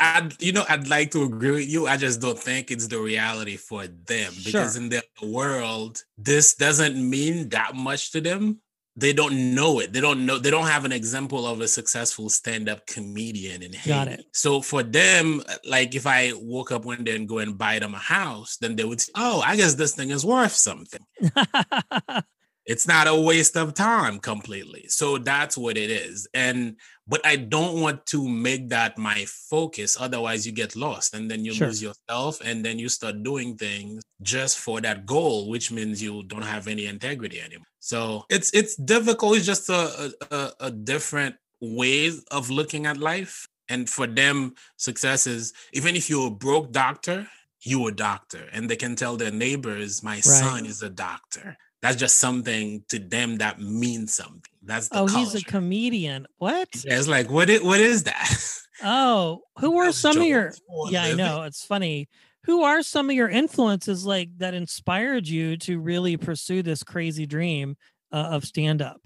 I 0.00 0.28
you 0.40 0.52
know 0.52 0.64
I'd 0.68 0.88
like 0.88 1.12
to 1.12 1.22
agree 1.22 1.52
with 1.52 1.68
you. 1.68 1.86
I 1.86 1.96
just 1.96 2.20
don't 2.20 2.38
think 2.38 2.70
it's 2.70 2.88
the 2.88 2.98
reality 2.98 3.56
for 3.56 3.86
them 3.86 4.32
because 4.44 4.76
in 4.76 4.88
their 4.88 5.02
world, 5.22 6.02
this 6.18 6.54
doesn't 6.54 6.96
mean 6.98 7.50
that 7.50 7.76
much 7.76 8.10
to 8.12 8.20
them 8.20 8.61
they 8.96 9.12
don't 9.12 9.54
know 9.54 9.80
it. 9.80 9.92
They 9.92 10.00
don't 10.00 10.26
know. 10.26 10.38
They 10.38 10.50
don't 10.50 10.66
have 10.66 10.84
an 10.84 10.92
example 10.92 11.46
of 11.46 11.60
a 11.60 11.68
successful 11.68 12.28
stand-up 12.28 12.86
comedian 12.86 13.62
in 13.62 13.72
Haiti. 13.72 13.88
Got 13.88 14.08
it. 14.08 14.24
So 14.32 14.60
for 14.60 14.82
them, 14.82 15.42
like 15.64 15.94
if 15.94 16.06
I 16.06 16.32
woke 16.36 16.72
up 16.72 16.84
one 16.84 17.04
day 17.04 17.16
and 17.16 17.28
go 17.28 17.38
and 17.38 17.56
buy 17.56 17.78
them 17.78 17.94
a 17.94 17.98
house, 17.98 18.58
then 18.58 18.76
they 18.76 18.84
would 18.84 19.00
say, 19.00 19.12
"Oh, 19.14 19.40
I 19.40 19.56
guess 19.56 19.74
this 19.74 19.94
thing 19.94 20.10
is 20.10 20.24
worth 20.24 20.52
something." 20.52 21.00
It's 22.66 22.86
not 22.86 23.08
a 23.08 23.14
waste 23.14 23.56
of 23.56 23.74
time 23.74 24.18
completely. 24.20 24.84
So 24.88 25.18
that's 25.18 25.58
what 25.58 25.76
it 25.76 25.90
is. 25.90 26.28
And 26.34 26.76
but 27.08 27.20
I 27.26 27.34
don't 27.36 27.80
want 27.80 28.06
to 28.06 28.28
make 28.28 28.68
that 28.68 28.96
my 28.96 29.24
focus. 29.26 29.96
Otherwise, 29.98 30.46
you 30.46 30.52
get 30.52 30.76
lost 30.76 31.14
and 31.14 31.28
then 31.30 31.44
you 31.44 31.52
Sure. 31.54 31.66
lose 31.66 31.82
yourself 31.82 32.40
and 32.44 32.64
then 32.64 32.78
you 32.78 32.88
start 32.88 33.22
doing 33.24 33.56
things 33.56 34.02
just 34.22 34.58
for 34.58 34.80
that 34.82 35.04
goal, 35.06 35.50
which 35.50 35.72
means 35.72 36.00
you 36.00 36.22
don't 36.24 36.42
have 36.42 36.68
any 36.68 36.86
integrity 36.86 37.40
anymore. 37.40 37.66
So 37.80 38.24
it's 38.30 38.50
it's 38.54 38.76
difficult. 38.76 39.36
It's 39.38 39.46
just 39.46 39.68
a 39.68 40.12
a, 40.30 40.52
a- 40.60 40.70
different 40.70 41.36
way 41.60 42.12
of 42.30 42.50
looking 42.50 42.86
at 42.86 42.96
life. 42.96 43.46
And 43.68 43.88
for 43.88 44.06
them, 44.06 44.54
success 44.76 45.26
is 45.26 45.52
even 45.72 45.96
if 45.96 46.08
you're 46.10 46.28
a 46.28 46.30
broke 46.30 46.72
doctor, 46.72 47.26
you're 47.62 47.88
a 47.90 47.94
doctor. 47.94 48.48
And 48.52 48.68
they 48.68 48.76
can 48.76 48.96
tell 48.96 49.16
their 49.16 49.30
neighbors, 49.30 50.02
my 50.02 50.20
son 50.20 50.66
is 50.66 50.82
a 50.82 50.90
doctor. 50.90 51.56
That's 51.82 51.96
just 51.96 52.18
something 52.18 52.84
to 52.88 52.98
them 52.98 53.38
that 53.38 53.60
means 53.60 54.14
something. 54.14 54.42
That's 54.62 54.88
the 54.88 55.00
Oh, 55.00 55.06
he's 55.06 55.34
a 55.34 55.42
comedian. 55.42 56.26
What? 56.38 56.68
Yeah, 56.84 56.98
it's 56.98 57.08
like 57.08 57.28
what 57.28 57.50
is, 57.50 57.62
what 57.62 57.80
is 57.80 58.04
that? 58.04 58.58
Oh, 58.84 59.42
who 59.60 59.78
are 59.78 59.92
some 59.92 60.16
of 60.16 60.26
your? 60.26 60.44
Jones 60.46 60.60
for 60.66 60.88
a 60.88 60.90
Yeah, 60.90 61.04
I 61.04 61.12
know. 61.14 61.42
It's 61.42 61.64
funny. 61.64 62.08
Who 62.46 62.64
are 62.64 62.82
some 62.82 63.08
of 63.08 63.14
your 63.14 63.28
influences 63.28 64.04
like 64.04 64.30
that 64.38 64.54
inspired 64.54 65.28
you 65.28 65.56
to 65.58 65.78
really 65.78 66.16
pursue 66.16 66.64
this 66.64 66.82
crazy 66.82 67.24
dream 67.24 67.76
uh, 68.10 68.30
of 68.32 68.44
stand 68.44 68.82
up? 68.82 69.00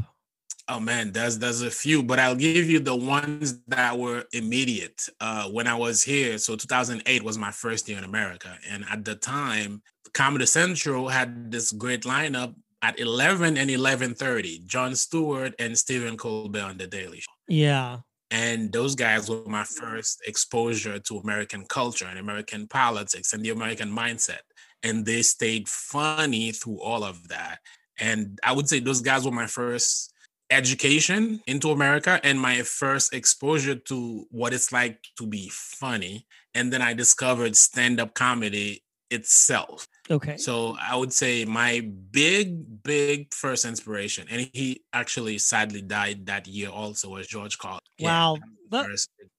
Oh 0.68 0.80
man, 0.80 1.12
there's 1.12 1.38
there's 1.38 1.62
a 1.62 1.71
few, 1.71 2.02
but 2.02 2.18
I'll 2.18 2.35
give 2.35 2.68
you 2.68 2.80
the 2.80 2.97
ones 2.97 3.61
that 3.68 3.99
were 3.99 4.25
immediate. 4.33 5.09
Uh, 5.21 5.49
when 5.49 5.66
I 5.66 5.75
was 5.75 6.02
here, 6.02 6.38
so 6.38 6.56
2008 6.56 7.23
was 7.23 7.37
my 7.37 7.50
first 7.50 7.88
year 7.88 7.99
in 7.99 8.04
America, 8.04 8.56
and 8.68 8.85
at 8.90 9.04
the 9.04 9.14
time, 9.14 9.83
Comedy 10.14 10.47
Central 10.47 11.09
had 11.09 11.52
this 11.52 11.71
great 11.71 12.02
lineup 12.02 12.54
at 12.87 13.00
11 13.00 13.57
and 13.57 13.69
11:30. 13.69 14.64
Jon 14.64 14.95
Stewart 14.95 15.55
and 15.59 15.76
Stephen 15.76 16.16
Colbert 16.16 16.62
on 16.62 16.78
the 16.78 16.87
Daily 16.87 17.21
Show. 17.21 17.33
Yeah. 17.49 17.99
And 18.31 18.73
those 18.73 18.95
guys 18.95 19.28
were 19.28 19.43
my 19.47 19.64
first 19.64 20.23
exposure 20.26 20.99
to 21.00 21.19
American 21.19 21.64
culture 21.66 22.07
and 22.07 22.19
American 22.19 22.69
politics 22.69 23.33
and 23.33 23.45
the 23.45 23.50
American 23.50 23.90
mindset. 23.90 24.45
And 24.83 25.05
they 25.05 25.23
stayed 25.23 25.69
funny 25.69 26.52
through 26.52 26.81
all 26.81 27.02
of 27.02 27.28
that. 27.28 27.59
And 27.99 28.38
I 28.45 28.52
would 28.52 28.69
say 28.69 28.78
those 28.78 29.00
guys 29.00 29.25
were 29.25 29.33
my 29.33 29.47
first 29.47 30.12
education 30.50 31.40
into 31.49 31.71
America 31.71 32.21
and 32.23 32.38
my 32.38 32.62
first 32.62 33.12
exposure 33.12 33.75
to 33.90 34.26
what 34.31 34.52
it's 34.52 34.71
like 34.71 34.99
to 35.19 35.26
be 35.26 35.50
funny. 35.52 36.26
And 36.55 36.73
then 36.73 36.83
I 36.83 36.95
discovered 36.95 37.57
stand 37.57 38.00
up 38.00 38.14
comedy 38.14 38.85
itself. 39.11 39.88
Okay. 40.11 40.37
So 40.37 40.77
I 40.81 40.97
would 40.97 41.13
say 41.13 41.45
my 41.45 41.81
big, 42.11 42.83
big 42.83 43.33
first 43.35 43.65
inspiration, 43.65 44.27
and 44.31 44.49
he 44.53 44.83
actually 44.93 45.39
sadly 45.39 45.83
died 45.83 46.27
that 46.27 46.47
year 46.47 46.69
also, 46.69 47.11
was 47.11 47.27
George 47.27 47.59
Carlin. 47.59 47.81
Yeah, 47.99 48.07
Wow. 48.09 48.39
That, 48.71 48.87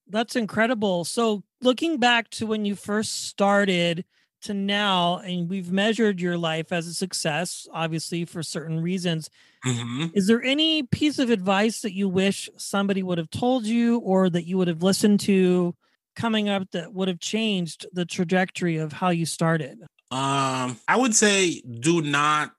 that's 0.09 0.35
incredible. 0.35 1.03
So, 1.05 1.43
looking 1.61 1.97
back 1.97 2.29
to 2.31 2.47
when 2.47 2.65
you 2.65 2.75
first 2.75 3.25
started 3.25 4.05
to 4.43 4.53
now, 4.53 5.17
and 5.17 5.49
we've 5.49 5.71
measured 5.71 6.21
your 6.21 6.37
life 6.37 6.71
as 6.71 6.87
a 6.87 6.93
success, 6.93 7.67
obviously, 7.73 8.25
for 8.25 8.43
certain 8.43 8.79
reasons. 8.79 9.29
Mhm. 9.65 10.11
Is 10.15 10.27
there 10.27 10.41
any 10.43 10.83
piece 10.83 11.19
of 11.19 11.29
advice 11.29 11.81
that 11.81 11.93
you 11.93 12.07
wish 12.09 12.49
somebody 12.57 13.03
would 13.03 13.17
have 13.17 13.29
told 13.29 13.65
you 13.65 13.99
or 13.99 14.29
that 14.29 14.45
you 14.45 14.57
would 14.57 14.67
have 14.67 14.83
listened 14.83 15.19
to 15.21 15.75
coming 16.15 16.49
up 16.49 16.71
that 16.71 16.93
would 16.93 17.07
have 17.07 17.19
changed 17.19 17.85
the 17.93 18.05
trajectory 18.05 18.77
of 18.77 18.93
how 18.93 19.09
you 19.09 19.25
started? 19.25 19.85
Um, 20.09 20.79
I 20.87 20.95
would 20.95 21.15
say 21.15 21.61
do 21.61 22.01
not 22.01 22.51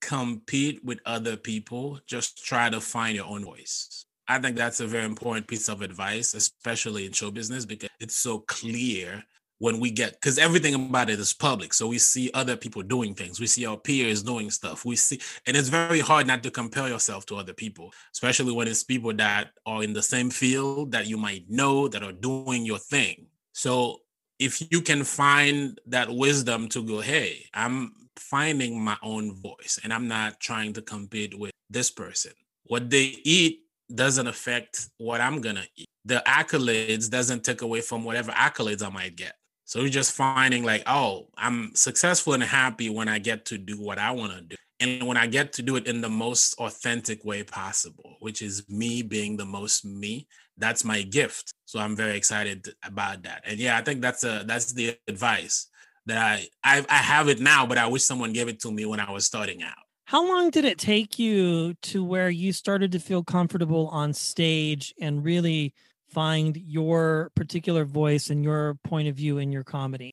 compete 0.00 0.84
with 0.84 0.98
other 1.06 1.36
people. 1.36 2.00
Just 2.06 2.44
try 2.44 2.68
to 2.68 2.80
find 2.80 3.16
your 3.16 3.26
own 3.26 3.44
voice. 3.44 4.06
I 4.26 4.38
think 4.38 4.56
that's 4.56 4.80
a 4.80 4.86
very 4.86 5.04
important 5.04 5.46
piece 5.46 5.68
of 5.68 5.82
advice, 5.82 6.34
especially 6.34 7.06
in 7.06 7.12
show 7.12 7.30
business, 7.30 7.64
because 7.64 7.90
it's 8.00 8.16
so 8.16 8.38
clear 8.40 9.24
when 9.58 9.78
we 9.78 9.90
get 9.90 10.12
because 10.12 10.38
everything 10.38 10.74
about 10.74 11.10
it 11.10 11.20
is 11.20 11.32
public. 11.32 11.72
So 11.74 11.86
we 11.86 11.98
see 11.98 12.30
other 12.32 12.56
people 12.56 12.82
doing 12.82 13.14
things. 13.14 13.38
We 13.38 13.46
see 13.46 13.66
our 13.66 13.76
peers 13.76 14.22
doing 14.22 14.50
stuff. 14.50 14.84
We 14.84 14.96
see, 14.96 15.20
and 15.46 15.56
it's 15.56 15.68
very 15.68 16.00
hard 16.00 16.26
not 16.26 16.42
to 16.44 16.50
compare 16.50 16.88
yourself 16.88 17.26
to 17.26 17.36
other 17.36 17.52
people, 17.52 17.92
especially 18.12 18.52
when 18.52 18.68
it's 18.68 18.82
people 18.82 19.12
that 19.14 19.50
are 19.66 19.84
in 19.84 19.92
the 19.92 20.02
same 20.02 20.30
field 20.30 20.92
that 20.92 21.06
you 21.06 21.16
might 21.16 21.48
know 21.48 21.88
that 21.88 22.02
are 22.02 22.12
doing 22.12 22.64
your 22.64 22.78
thing. 22.78 23.26
So 23.52 24.00
if 24.40 24.72
you 24.72 24.80
can 24.80 25.04
find 25.04 25.78
that 25.86 26.10
wisdom 26.10 26.66
to 26.70 26.82
go, 26.82 27.00
hey, 27.00 27.44
I'm 27.52 27.92
finding 28.16 28.82
my 28.82 28.96
own 29.02 29.34
voice 29.34 29.78
and 29.84 29.92
I'm 29.92 30.08
not 30.08 30.40
trying 30.40 30.72
to 30.72 30.82
compete 30.82 31.38
with 31.38 31.52
this 31.68 31.90
person. 31.90 32.32
What 32.64 32.88
they 32.88 33.18
eat 33.22 33.60
doesn't 33.94 34.26
affect 34.26 34.88
what 34.96 35.20
I'm 35.20 35.42
gonna 35.42 35.64
eat. 35.76 35.86
The 36.06 36.22
accolades 36.26 37.10
doesn't 37.10 37.44
take 37.44 37.60
away 37.60 37.82
from 37.82 38.02
whatever 38.02 38.32
accolades 38.32 38.82
I 38.84 38.88
might 38.88 39.14
get. 39.14 39.34
So 39.66 39.80
you're 39.80 39.90
just 39.90 40.12
finding 40.12 40.64
like, 40.64 40.84
oh, 40.86 41.28
I'm 41.36 41.74
successful 41.74 42.32
and 42.32 42.42
happy 42.42 42.88
when 42.88 43.08
I 43.08 43.18
get 43.18 43.44
to 43.46 43.58
do 43.58 43.80
what 43.80 43.98
I 43.98 44.10
want 44.10 44.32
to 44.32 44.40
do. 44.40 44.56
And 44.80 45.06
when 45.06 45.18
I 45.18 45.26
get 45.26 45.52
to 45.54 45.62
do 45.62 45.76
it 45.76 45.86
in 45.86 46.00
the 46.00 46.08
most 46.08 46.54
authentic 46.58 47.24
way 47.24 47.42
possible, 47.42 48.16
which 48.20 48.40
is 48.40 48.68
me 48.68 49.02
being 49.02 49.36
the 49.36 49.44
most 49.44 49.84
me, 49.84 50.26
that's 50.60 50.84
my 50.84 51.02
gift. 51.02 51.52
So 51.64 51.78
I'm 51.78 51.96
very 51.96 52.16
excited 52.16 52.68
about 52.84 53.22
that. 53.24 53.42
And 53.46 53.58
yeah, 53.58 53.76
I 53.76 53.82
think 53.82 54.00
that's 54.00 54.24
a 54.24 54.44
that's 54.46 54.72
the 54.72 54.96
advice 55.08 55.68
that 56.06 56.18
I 56.18 56.46
I, 56.62 56.84
I 56.88 56.96
have 56.96 57.28
it 57.28 57.40
now, 57.40 57.66
but 57.66 57.78
I 57.78 57.86
wish 57.86 58.04
someone 58.04 58.32
gave 58.32 58.48
it 58.48 58.60
to 58.60 58.70
me 58.70 58.84
when 58.86 59.00
I 59.00 59.10
was 59.10 59.26
starting 59.26 59.62
out. 59.62 59.74
How 60.04 60.26
long 60.26 60.50
did 60.50 60.64
it 60.64 60.78
take 60.78 61.18
you 61.18 61.74
to 61.82 62.04
where 62.04 62.30
you 62.30 62.52
started 62.52 62.90
to 62.92 62.98
feel 62.98 63.22
comfortable 63.22 63.86
on 63.88 64.12
stage 64.12 64.92
and 65.00 65.24
really 65.24 65.72
find 66.08 66.56
your 66.56 67.30
particular 67.36 67.84
voice 67.84 68.28
and 68.30 68.42
your 68.42 68.74
point 68.82 69.06
of 69.06 69.14
view 69.14 69.38
in 69.38 69.52
your 69.52 69.62
comedy? 69.62 70.12